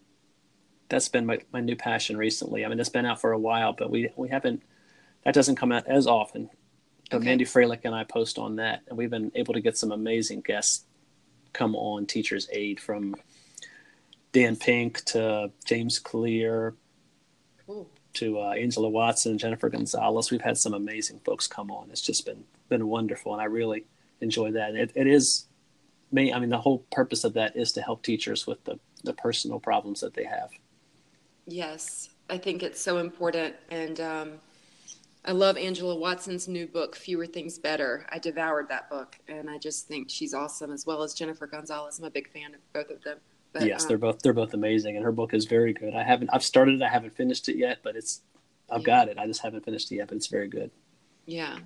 that's 0.88 1.08
been 1.08 1.26
my, 1.26 1.40
my 1.52 1.60
new 1.60 1.74
passion 1.74 2.16
recently. 2.16 2.64
I 2.64 2.68
mean, 2.68 2.78
it's 2.78 2.88
been 2.88 3.06
out 3.06 3.20
for 3.20 3.32
a 3.32 3.38
while, 3.38 3.72
but 3.72 3.90
we 3.90 4.10
we 4.16 4.28
haven't 4.28 4.62
that 5.24 5.34
doesn't 5.34 5.56
come 5.56 5.72
out 5.72 5.86
as 5.86 6.06
often. 6.06 6.50
Okay. 7.12 7.24
Mandy 7.24 7.44
Froehlich 7.44 7.84
and 7.84 7.94
I 7.94 8.04
post 8.04 8.38
on 8.38 8.56
that, 8.56 8.82
and 8.88 8.98
we've 8.98 9.10
been 9.10 9.30
able 9.34 9.54
to 9.54 9.60
get 9.60 9.78
some 9.78 9.92
amazing 9.92 10.40
guests 10.40 10.84
come 11.52 11.76
on 11.76 12.04
Teacher's 12.04 12.48
Aid 12.52 12.80
from 12.80 13.14
Dan 14.32 14.56
Pink 14.56 15.04
to 15.06 15.50
James 15.64 15.98
Clear 15.98 16.74
cool. 17.66 17.88
to 18.14 18.40
uh, 18.40 18.50
Angela 18.50 18.88
Watson, 18.88 19.38
Jennifer 19.38 19.68
Gonzalez. 19.68 20.30
We've 20.30 20.40
had 20.40 20.58
some 20.58 20.74
amazing 20.74 21.20
folks 21.20 21.46
come 21.46 21.70
on. 21.70 21.90
It's 21.90 22.02
just 22.02 22.26
been 22.26 22.44
been 22.68 22.88
wonderful, 22.88 23.32
and 23.32 23.40
I 23.40 23.46
really 23.46 23.86
enjoy 24.20 24.50
that. 24.52 24.74
It, 24.74 24.90
it 24.94 25.06
is 25.06 25.46
me. 26.10 26.32
I 26.32 26.40
mean, 26.40 26.50
the 26.50 26.58
whole 26.58 26.80
purpose 26.90 27.22
of 27.22 27.34
that 27.34 27.56
is 27.56 27.72
to 27.72 27.82
help 27.82 28.02
teachers 28.02 28.46
with 28.46 28.62
the 28.64 28.78
the 29.04 29.12
personal 29.12 29.60
problems 29.60 30.00
that 30.00 30.14
they 30.14 30.24
have. 30.24 30.50
Yes, 31.46 32.10
I 32.28 32.38
think 32.38 32.62
it's 32.62 32.80
so 32.80 32.98
important, 32.98 33.54
and 33.70 34.00
um, 34.00 34.32
I 35.26 35.32
love 35.32 35.56
Angela 35.56 35.96
Watson's 35.96 36.46
new 36.46 36.68
book, 36.68 36.94
Fewer 36.94 37.26
Things 37.26 37.58
Better. 37.58 38.06
I 38.10 38.18
devoured 38.18 38.68
that 38.68 38.88
book, 38.88 39.18
and 39.26 39.50
I 39.50 39.58
just 39.58 39.88
think 39.88 40.08
she's 40.08 40.32
awesome, 40.32 40.70
as 40.70 40.86
well 40.86 41.02
as 41.02 41.14
Jennifer 41.14 41.48
Gonzalez. 41.48 41.98
I'm 41.98 42.04
a 42.04 42.10
big 42.10 42.30
fan 42.30 42.54
of 42.54 42.60
both 42.72 42.90
of 42.90 43.02
them. 43.02 43.18
But, 43.52 43.66
yes, 43.66 43.82
um, 43.82 43.88
they're 43.88 43.98
both 43.98 44.20
they're 44.20 44.32
both 44.32 44.54
amazing, 44.54 44.96
and 44.96 45.04
her 45.04 45.12
book 45.12 45.34
is 45.34 45.46
very 45.46 45.72
good. 45.72 45.94
I 45.94 46.04
haven't 46.04 46.30
I've 46.32 46.44
started 46.44 46.80
it, 46.80 46.82
I 46.82 46.88
haven't 46.88 47.16
finished 47.16 47.48
it 47.48 47.56
yet, 47.56 47.78
but 47.82 47.96
it's 47.96 48.20
I've 48.70 48.82
yeah. 48.82 48.86
got 48.86 49.08
it. 49.08 49.18
I 49.18 49.26
just 49.26 49.42
haven't 49.42 49.64
finished 49.64 49.90
it 49.90 49.96
yet, 49.96 50.08
but 50.08 50.16
it's 50.16 50.28
very 50.28 50.48
good. 50.48 50.70
Yeah. 51.24 51.58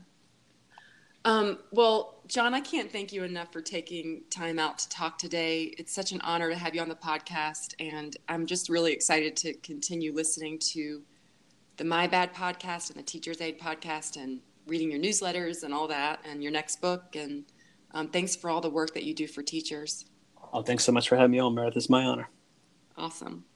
Um, 1.26 1.58
well, 1.70 2.22
Jon, 2.28 2.54
I 2.54 2.60
can't 2.60 2.90
thank 2.90 3.12
you 3.12 3.24
enough 3.24 3.52
for 3.52 3.60
taking 3.60 4.22
time 4.30 4.58
out 4.58 4.78
to 4.78 4.88
talk 4.88 5.18
today. 5.18 5.64
It's 5.76 5.92
such 5.92 6.12
an 6.12 6.20
honor 6.22 6.48
to 6.48 6.56
have 6.56 6.74
you 6.74 6.80
on 6.80 6.88
the 6.88 6.94
podcast, 6.94 7.74
and 7.78 8.16
I'm 8.26 8.46
just 8.46 8.70
really 8.70 8.92
excited 8.92 9.36
to 9.36 9.52
continue 9.54 10.14
listening 10.14 10.58
to 10.70 11.02
the 11.80 11.86
My 11.86 12.06
Bad 12.06 12.34
podcast 12.34 12.90
and 12.90 12.98
the 12.98 13.02
Teacher's 13.02 13.40
Aid 13.40 13.58
podcast 13.58 14.22
and 14.22 14.40
reading 14.66 14.90
your 14.90 15.00
newsletters 15.00 15.62
and 15.62 15.72
all 15.72 15.88
that 15.88 16.20
and 16.28 16.42
your 16.42 16.52
next 16.52 16.82
book. 16.82 17.16
And 17.16 17.44
um, 17.92 18.08
thanks 18.08 18.36
for 18.36 18.50
all 18.50 18.60
the 18.60 18.68
work 18.68 18.92
that 18.92 19.04
you 19.04 19.14
do 19.14 19.26
for 19.26 19.42
teachers. 19.42 20.04
Oh, 20.52 20.60
thanks 20.60 20.84
so 20.84 20.92
much 20.92 21.08
for 21.08 21.16
having 21.16 21.30
me 21.30 21.38
on, 21.38 21.54
Meredith. 21.54 21.78
It's 21.78 21.88
my 21.88 22.04
honor. 22.04 22.28
Awesome. 22.98 23.46